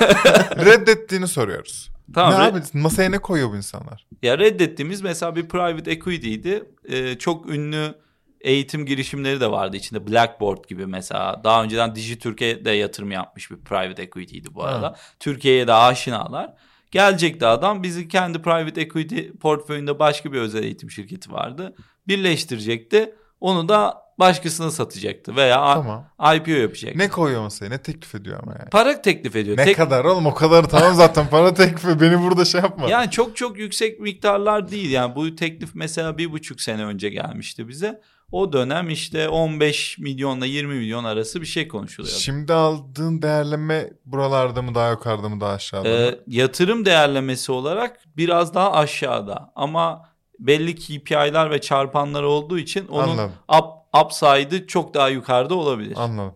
Reddettiğini 0.67 1.29
soruyoruz. 1.29 1.93
Tamam, 2.15 2.33
ne 2.33 2.45
abi 2.45 2.59
masaya 2.73 3.11
ne 3.11 3.19
koyuyor 3.19 3.51
bu 3.51 3.57
insanlar? 3.57 4.07
Ya 4.23 4.39
reddettiğimiz 4.39 5.01
mesela 5.03 5.37
bir 5.37 5.49
private 5.49 5.91
equity'ydi. 5.91 6.65
Ee, 6.89 7.19
çok 7.19 7.49
ünlü 7.51 7.95
eğitim 8.41 8.87
girişimleri 8.87 9.41
de 9.41 9.51
vardı 9.51 9.77
içinde. 9.77 10.07
Blackboard 10.07 10.65
gibi 10.69 10.87
mesela. 10.87 11.41
Daha 11.45 11.63
önceden 11.63 11.95
Dijitürk'e 11.95 12.65
de 12.65 12.71
yatırım 12.71 13.11
yapmış 13.11 13.51
bir 13.51 13.57
private 13.57 14.03
equity'ydi 14.03 14.55
bu 14.55 14.65
arada. 14.65 14.87
Ha. 14.87 14.95
Türkiye'ye 15.21 15.67
de 15.67 15.73
aşinalar. 15.75 16.55
Gelecekti 16.93 17.47
adam 17.47 17.83
bizi 17.83 18.09
kendi 18.09 18.43
private 18.43 18.81
equity 18.81 19.21
portföyünde 19.41 19.99
başka 19.99 20.33
bir 20.33 20.39
özel 20.41 20.63
eğitim 20.63 20.91
şirketi 20.91 21.33
vardı. 21.33 21.75
Birleştirecekti. 22.09 23.15
Onu 23.41 23.69
da 23.69 24.03
başkasına 24.19 24.71
satacaktı 24.71 25.37
veya 25.37 25.75
Tamam. 25.75 26.07
IPO 26.37 26.51
yapacaktı. 26.51 26.99
Ne 26.99 27.09
koyuyor 27.09 27.43
masaya? 27.43 27.69
Ne 27.69 27.79
teklif 27.79 28.15
ediyor 28.15 28.41
ama 28.43 28.53
yani? 28.53 28.71
Para 28.71 29.03
teklif 29.03 29.37
ediyor. 29.37 29.57
Ne 29.57 29.65
Tek- 29.65 29.77
kadar 29.77 30.05
oğlum 30.05 30.27
o 30.27 30.35
kadar 30.35 30.69
tamam 30.69 30.95
zaten 30.95 31.29
para 31.31 31.55
teklifi 31.55 32.01
beni 32.01 32.23
burada 32.23 32.45
şey 32.45 32.61
yapma. 32.61 32.89
Yani 32.89 33.11
çok 33.11 33.37
çok 33.37 33.59
yüksek 33.59 34.01
miktarlar 34.01 34.71
değil. 34.71 34.91
Yani 34.91 35.17
bu 35.17 35.37
teklif 35.37 35.71
mesela 35.75 36.19
bir 36.19 36.33
buçuk 36.33 36.61
sene 36.61 36.85
önce 36.85 37.09
gelmişti 37.09 37.69
bize. 37.69 38.01
O 38.33 38.53
dönem 38.53 38.91
işte 38.91 39.29
15 39.29 39.99
milyonla 39.99 40.47
20 40.47 40.75
milyon 40.75 41.05
arası 41.05 41.41
bir 41.41 41.47
şey 41.47 41.69
konuşuluyor. 41.69 42.15
Şimdi 42.15 42.53
aldığın 42.53 43.23
değerleme 43.23 43.91
buralarda 44.05 44.63
mı 44.63 44.75
daha 44.75 44.91
yukarıda 44.91 45.29
mı 45.29 45.41
daha 45.41 45.53
aşağıda 45.53 45.89
mı? 45.89 45.95
Ee, 45.95 46.19
yatırım 46.27 46.85
değerlemesi 46.85 47.53
olarak 47.53 48.01
biraz 48.17 48.55
daha 48.55 48.73
aşağıda 48.73 49.53
ama 49.55 50.09
belli 50.39 50.75
KPI'ler 50.75 51.51
ve 51.51 51.61
çarpanlar 51.61 52.23
olduğu 52.23 52.59
için 52.59 52.89
onun 52.89 53.09
Anladım. 53.09 53.33
up, 53.59 54.05
upside'ı 54.05 54.67
çok 54.67 54.95
daha 54.95 55.09
yukarıda 55.09 55.55
olabilir. 55.55 55.97
Anladım. 55.97 56.35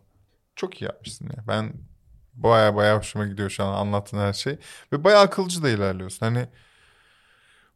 Çok 0.56 0.82
iyi 0.82 0.85
yapmışsın 0.85 1.26
ya. 1.37 1.44
Ben 1.48 1.72
baya 2.35 2.76
baya 2.76 2.98
hoşuma 2.98 3.26
gidiyor 3.26 3.50
şu 3.50 3.64
an 3.64 3.74
anlattığın 3.74 4.18
her 4.18 4.32
şey. 4.32 4.59
Ve 4.92 5.04
baya 5.04 5.20
akılcı 5.20 5.62
da 5.62 5.68
ilerliyorsun. 5.68 6.26
Hani 6.26 6.46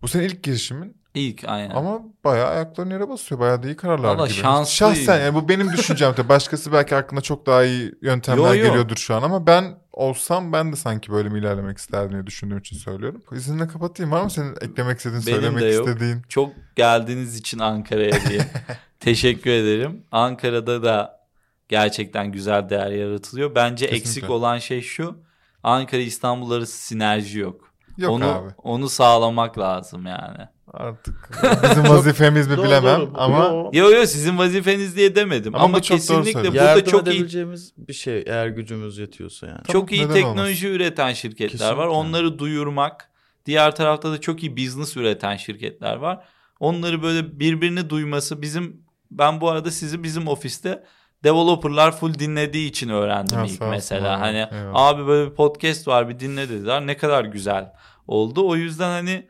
bu 0.02 0.08
senin 0.08 0.24
ilk 0.24 0.42
girişimin 0.42 0.99
İlk 1.14 1.44
aynen. 1.48 1.74
ama 1.74 2.00
baya 2.24 2.46
ayaklarını 2.48 2.92
yere 2.92 3.08
basıyor. 3.08 3.40
Baya 3.40 3.62
da 3.62 3.66
iyi 3.66 3.76
kararlar 3.76 4.14
Valla 4.16 4.26
gibi. 4.26 4.36
şanslıyım. 4.36 4.94
Şahsen 4.94 5.20
yani 5.20 5.34
bu 5.34 5.48
benim 5.48 5.72
düşüncem. 5.72 6.14
Tabii 6.14 6.28
başkası 6.28 6.72
belki 6.72 6.96
aklına 6.96 7.20
çok 7.20 7.46
daha 7.46 7.64
iyi 7.64 7.92
yöntemler 8.02 8.54
Yo, 8.54 8.54
yo. 8.54 8.66
geliyordur 8.66 8.96
şu 8.96 9.14
an 9.14 9.22
ama 9.22 9.46
ben 9.46 9.78
olsam 9.92 10.52
ben 10.52 10.72
de 10.72 10.76
sanki 10.76 11.12
böyle 11.12 11.28
mi 11.28 11.38
ilerlemek 11.38 11.78
isterdim 11.78 12.12
diye 12.12 12.26
düşündüğüm 12.26 12.58
için 12.58 12.76
söylüyorum. 12.76 13.22
İzinle 13.32 13.68
kapatayım. 13.68 14.12
Var 14.12 14.22
mı 14.22 14.30
senin 14.30 14.54
eklemek 14.60 14.96
istediğin, 14.98 15.26
Benim 15.26 15.36
söylemek 15.40 15.62
de 15.62 15.66
yok. 15.66 15.88
istediğin? 15.88 16.22
Çok 16.28 16.52
geldiğiniz 16.76 17.36
için 17.36 17.58
Ankara'ya 17.58 18.12
diye 18.28 18.40
teşekkür 19.00 19.50
ederim. 19.50 20.02
Ankara'da 20.12 20.82
da 20.82 21.20
gerçekten 21.68 22.32
güzel 22.32 22.68
değer 22.70 22.90
yaratılıyor. 22.90 23.54
Bence 23.54 23.86
Kesinlikle. 23.86 24.08
eksik 24.10 24.30
olan 24.30 24.58
şey 24.58 24.82
şu. 24.82 25.16
Ankara 25.62 26.00
İstanbul 26.00 26.50
arası 26.50 26.78
sinerji 26.78 27.38
yok. 27.38 27.70
Yok 27.98 28.10
onu 28.10 28.24
abi. 28.24 28.48
onu 28.62 28.88
sağlamak 28.88 29.58
lazım 29.58 30.06
yani. 30.06 30.48
Artık 30.74 31.30
bizim 31.70 31.84
vazifemiz 31.88 32.48
mi 32.48 32.56
Doğru, 32.56 32.66
bilemem 32.66 33.00
doğru. 33.00 33.10
ama 33.14 33.44
Yo. 33.44 33.70
Yo 33.72 33.90
yo 33.90 34.06
sizin 34.06 34.38
vazifeniz 34.38 34.96
diye 34.96 35.14
demedim 35.14 35.54
Ama 35.54 35.64
ama, 35.64 35.76
bu 35.76 35.82
çok 35.82 35.98
doğru 36.08 36.22
kesinlikle 36.24 36.48
burada 36.52 36.64
Yardım 36.64 36.90
çok 36.90 37.06
iyi 37.06 37.10
edebileceğimiz 37.10 37.72
bir 37.76 37.92
şey 37.92 38.24
eğer 38.26 38.46
gücümüz 38.46 38.98
yetiyorsa 38.98 39.46
yani. 39.46 39.60
Tamam, 39.66 39.72
çok 39.82 39.92
iyi 39.92 40.08
teknoloji 40.08 40.68
üreten 40.68 41.12
şirketler 41.12 41.66
var. 41.70 41.76
Kesinlikle. 41.76 41.88
Onları 41.96 42.38
duyurmak. 42.38 43.10
Diğer 43.46 43.76
tarafta 43.76 44.12
da 44.12 44.20
çok 44.20 44.42
iyi 44.42 44.56
business 44.56 44.96
üreten 44.96 45.36
şirketler 45.36 45.96
var. 45.96 46.24
Onları 46.60 47.02
böyle 47.02 47.40
birbirini 47.40 47.90
duyması 47.90 48.42
bizim 48.42 48.82
ben 49.10 49.40
bu 49.40 49.48
arada 49.50 49.70
sizi 49.70 50.02
bizim 50.02 50.28
ofiste 50.28 50.84
developerlar 51.24 51.96
full 51.96 52.14
dinlediği 52.18 52.68
için 52.68 52.88
öğrendim 52.88 53.36
Ha, 53.38 53.46
ilk 53.46 53.60
mesela. 53.60 54.14
abi. 54.14 54.20
Hani 54.20 54.36
Eyvallah. 54.60 54.86
abi 54.86 55.06
böyle 55.06 55.30
bir 55.30 55.34
podcast 55.34 55.88
var 55.88 56.08
bir 56.08 56.18
dinle 56.18 56.48
dediler. 56.48 56.86
Ne 56.86 56.96
kadar 56.96 57.24
güzel 57.24 57.72
oldu. 58.06 58.48
O 58.48 58.56
yüzden 58.56 58.88
hani 58.90 59.28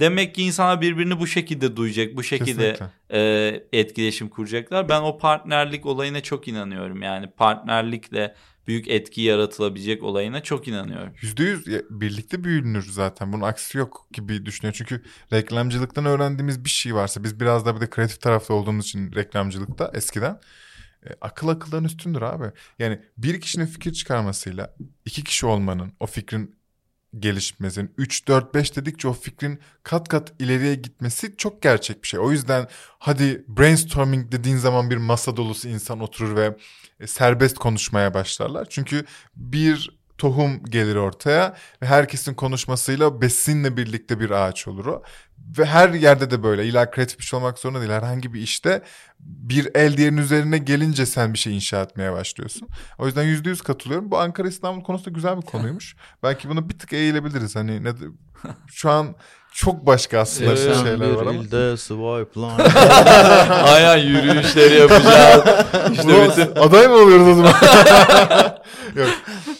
demek 0.00 0.34
ki 0.34 0.42
insanlar 0.42 0.80
birbirini 0.80 1.20
bu 1.20 1.26
şekilde 1.26 1.76
duyacak. 1.76 2.16
Bu 2.16 2.22
şekilde 2.22 2.72
kesinlikle. 2.72 3.18
e, 3.18 3.78
etkileşim 3.80 4.28
kuracaklar. 4.28 4.88
Ben 4.88 5.00
o 5.00 5.18
partnerlik 5.18 5.86
olayına 5.86 6.20
çok 6.20 6.48
inanıyorum. 6.48 7.02
Yani 7.02 7.30
partnerlikle 7.30 8.34
büyük 8.66 8.88
etki 8.88 9.20
yaratılabilecek 9.20 10.02
olayına 10.02 10.42
çok 10.42 10.68
inanıyorum. 10.68 11.12
Yüzde 11.22 11.42
yüz 11.42 11.66
ya- 11.66 11.82
birlikte 11.90 12.44
büyünür 12.44 12.82
zaten. 12.90 13.32
Bunun 13.32 13.42
aksi 13.42 13.78
yok 13.78 14.06
gibi 14.12 14.46
düşünüyorum. 14.46 14.76
Çünkü 14.78 15.02
reklamcılıktan 15.32 16.04
öğrendiğimiz 16.04 16.64
bir 16.64 16.70
şey 16.70 16.94
varsa 16.94 17.24
biz 17.24 17.40
biraz 17.40 17.66
da 17.66 17.76
bir 17.76 17.80
de 17.80 17.90
kreatif 17.90 18.20
tarafta 18.20 18.54
olduğumuz 18.54 18.86
için 18.86 19.12
reklamcılıkta 19.12 19.90
eskiden 19.94 20.40
e, 21.06 21.08
akıl 21.20 21.48
akıldan 21.48 21.84
üstündür 21.84 22.22
abi. 22.22 22.44
Yani 22.78 23.00
bir 23.18 23.40
kişinin 23.40 23.66
fikir 23.66 23.92
çıkarmasıyla 23.92 24.74
iki 25.04 25.24
kişi 25.24 25.46
olmanın 25.46 25.92
o 26.00 26.06
fikrin 26.06 26.59
gelişmesinin 27.18 27.94
3 27.98 28.28
4 28.28 28.54
5 28.54 28.76
dedikçe 28.76 29.08
o 29.08 29.12
fikrin 29.12 29.60
kat 29.82 30.08
kat 30.08 30.32
ileriye 30.38 30.74
gitmesi 30.74 31.36
çok 31.36 31.62
gerçek 31.62 32.02
bir 32.02 32.08
şey. 32.08 32.20
O 32.20 32.30
yüzden 32.30 32.68
hadi 32.98 33.44
brainstorming 33.48 34.32
dediğin 34.32 34.56
zaman 34.56 34.90
bir 34.90 34.96
masa 34.96 35.36
dolusu 35.36 35.68
insan 35.68 36.00
oturur 36.00 36.36
ve 36.36 36.56
e, 37.00 37.06
serbest 37.06 37.58
konuşmaya 37.58 38.14
başlarlar. 38.14 38.66
Çünkü 38.70 39.04
bir 39.36 39.99
tohum 40.20 40.64
gelir 40.64 40.96
ortaya 40.96 41.54
ve 41.82 41.86
herkesin 41.86 42.34
konuşmasıyla 42.34 43.20
besinle 43.20 43.76
birlikte 43.76 44.20
bir 44.20 44.30
ağaç 44.30 44.68
olur 44.68 44.86
o. 44.86 45.02
Ve 45.58 45.64
her 45.64 45.90
yerde 45.90 46.30
de 46.30 46.42
böyle. 46.42 46.66
İlla 46.66 46.90
kreatif 46.90 47.18
bir 47.18 47.24
şey 47.24 47.38
olmak 47.38 47.58
zorunda 47.58 47.80
değil. 47.80 47.92
Herhangi 47.92 48.34
bir 48.34 48.40
işte 48.40 48.82
bir 49.20 49.68
el 49.74 49.96
diğerinin 49.96 50.22
üzerine 50.22 50.58
gelince 50.58 51.06
sen 51.06 51.32
bir 51.32 51.38
şey 51.38 51.56
inşa 51.56 51.82
etmeye 51.82 52.12
başlıyorsun. 52.12 52.68
O 52.98 53.06
yüzden 53.06 53.22
yüzde 53.22 53.48
yüz 53.48 53.62
katılıyorum. 53.62 54.10
Bu 54.10 54.18
Ankara 54.18 54.48
İstanbul 54.48 54.84
konusu 54.84 55.04
da 55.04 55.10
güzel 55.10 55.36
bir 55.36 55.42
konuymuş. 55.42 55.96
Belki 56.22 56.48
bunu 56.48 56.68
bir 56.68 56.78
tık 56.78 56.92
eğilebiliriz. 56.92 57.56
Hani 57.56 57.84
ne 57.84 57.92
şu 58.66 58.90
an 58.90 59.14
çok 59.52 59.86
başka 59.86 60.18
aslında 60.18 60.50
Evet. 60.50 60.76
şeyler 60.76 61.00
bir 61.00 61.06
var 61.06 61.26
ama. 61.26 61.32
ilde 61.32 61.76
swipe 61.76 62.40
line. 62.40 62.62
Aynen 63.64 63.96
yürüyüşleri 63.96 64.74
yapacağız. 64.74 65.44
işte 65.92 66.30
bütün... 66.30 66.60
Aday 66.60 66.88
mı 66.88 66.94
oluyoruz 66.94 67.28
o 67.28 67.34
zaman? 67.34 67.54
Yok. 68.96 69.08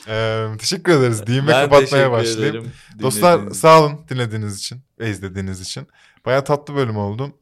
Ee, 0.09 0.47
teşekkür 0.59 0.93
ederiz 0.93 1.27
diyeyim 1.27 1.49
ve 1.49 1.53
kapatmaya 1.53 2.11
başlayayım. 2.11 2.57
ederim. 2.57 2.73
Dostlar 3.03 3.33
dinlediğiniz 3.33 3.61
sağ 3.61 3.81
olun 3.81 4.01
dinlediğiniz 4.09 4.59
için 4.59 4.83
ve 4.99 5.11
izlediğiniz 5.11 5.61
için. 5.61 5.89
Baya 6.27 6.45
tatlı 6.45 6.75
bölüm 6.75 6.97
oldu. 6.97 7.33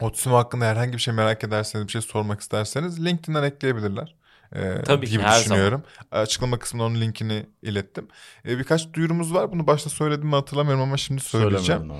Otizm 0.00 0.30
hakkında 0.30 0.64
herhangi 0.64 0.92
bir 0.92 0.98
şey 0.98 1.14
merak 1.14 1.44
ederseniz, 1.44 1.86
bir 1.86 1.92
şey 1.92 2.00
sormak 2.00 2.40
isterseniz 2.40 3.04
LinkedIn'den 3.04 3.42
ekleyebilirler. 3.42 4.14
Ee, 4.54 4.82
Tabii 4.82 5.06
ki, 5.06 5.12
gibi 5.12 5.22
her 5.22 5.40
düşünüyorum. 5.40 5.82
Açıklama 6.10 6.58
kısmına 6.58 6.84
onun 6.86 7.00
linkini 7.00 7.46
ilettim. 7.62 8.08
Ee, 8.46 8.58
birkaç 8.58 8.92
duyurumuz 8.92 9.34
var. 9.34 9.52
Bunu 9.52 9.66
başta 9.66 9.90
söyledim 9.90 10.28
mi 10.28 10.34
hatırlamıyorum 10.34 10.82
ama 10.82 10.96
şimdi 10.96 11.20
söyleyeceğim. 11.20 11.92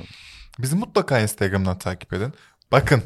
Bizi 0.59 0.77
mutlaka 0.77 1.21
Instagram'dan 1.21 1.79
takip 1.79 2.13
edin. 2.13 2.35
Bakın. 2.73 3.03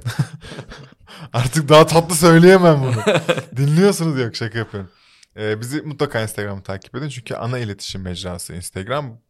Artık 1.33 1.69
daha 1.69 1.87
tatlı 1.87 2.15
söyleyemem 2.15 2.83
bunu. 2.83 3.15
Dinliyorsunuz 3.57 4.21
yok 4.21 4.37
şaka 4.37 4.59
yapıyorum. 4.59 4.91
Ee, 5.37 5.61
bizi 5.61 5.83
mutlaka 5.83 6.23
Instagram'dan 6.23 6.63
takip 6.63 6.95
edin. 6.95 7.09
Çünkü 7.09 7.35
ana 7.35 7.59
iletişim 7.59 8.03
mecrası 8.03 8.55
Instagram. 8.55 9.21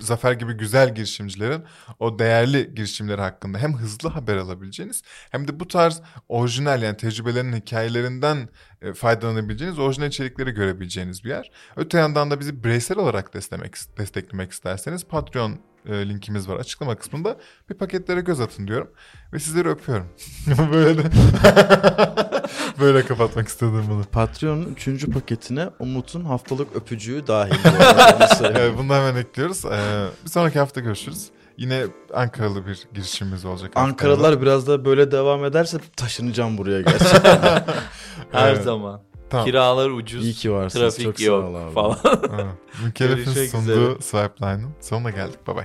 Zafer 0.00 0.32
gibi 0.32 0.52
güzel 0.52 0.94
girişimcilerin 0.94 1.64
o 1.98 2.18
değerli 2.18 2.74
girişimleri 2.74 3.20
hakkında 3.20 3.58
hem 3.58 3.78
hızlı 3.78 4.08
haber 4.08 4.36
alabileceğiniz 4.36 5.02
hem 5.30 5.48
de 5.48 5.60
bu 5.60 5.68
tarz 5.68 6.02
orijinal 6.28 6.82
yani 6.82 6.96
tecrübelerinin 6.96 7.56
hikayelerinden 7.56 8.48
faydalanabileceğiniz 8.94 9.78
orijinal 9.78 10.08
içerikleri 10.08 10.50
görebileceğiniz 10.50 11.24
bir 11.24 11.28
yer. 11.28 11.50
Öte 11.76 11.98
yandan 11.98 12.30
da 12.30 12.40
bizi 12.40 12.64
bireysel 12.64 12.98
olarak 12.98 13.34
desteklemek, 13.34 13.74
desteklemek 13.98 14.52
isterseniz 14.52 15.04
Patreon 15.04 15.58
e, 15.88 16.08
linkimiz 16.08 16.48
var 16.48 16.56
açıklama 16.56 16.94
kısmında. 16.94 17.36
Bir 17.70 17.74
paketlere 17.74 18.20
göz 18.20 18.40
atın 18.40 18.68
diyorum 18.68 18.90
ve 19.32 19.38
sizleri 19.38 19.68
öpüyorum. 19.68 20.06
böyle 20.72 21.04
de 21.04 21.10
böyle 22.80 23.06
kapatmak 23.06 23.48
istedim 23.48 23.84
bunu. 23.90 24.04
Patreon'un 24.04 24.74
3. 24.74 25.06
paketine 25.06 25.68
Umut'un 25.78 26.24
haftalık 26.24 26.76
öpücüğü 26.76 27.26
dahil. 27.26 27.52
bu. 27.64 28.46
Evet, 28.46 28.74
bunu 28.78 28.94
hemen 28.94 29.16
ekliyoruz. 29.16 29.64
Ee, 29.64 30.06
bir 30.24 30.30
sonraki 30.30 30.58
hafta 30.58 30.80
görüşürüz. 30.80 31.30
Yine 31.56 31.84
Ankaralı 32.14 32.66
bir 32.66 32.86
girişimimiz 32.94 33.44
olacak. 33.44 33.72
Ankaralılar 33.74 34.42
biraz 34.42 34.66
da 34.66 34.84
böyle 34.84 35.10
devam 35.10 35.44
ederse 35.44 35.78
taşınacağım 35.96 36.58
buraya 36.58 36.80
gerçekten. 36.80 37.40
Her 38.32 38.48
Evet, 38.54 38.64
zaman. 38.64 39.00
Tamam. 39.30 39.46
Kiralar 39.46 39.90
ucuz. 39.90 40.24
İyi 40.24 40.32
ki 40.34 40.52
varsınız. 40.52 40.96
Trafik 40.96 41.04
Çok 41.04 41.18
sağ 41.20 41.24
yok 41.24 41.44
ol 41.44 41.54
abi. 41.54 41.72
falan. 41.74 41.96
Evet. 42.34 42.54
Mükellef'in 42.84 43.46
sunduğu 43.46 44.02
Swipeline'ın 44.02 44.70
sonuna 44.80 45.10
geldik. 45.10 45.46
Bay 45.46 45.56
bay. 45.56 45.64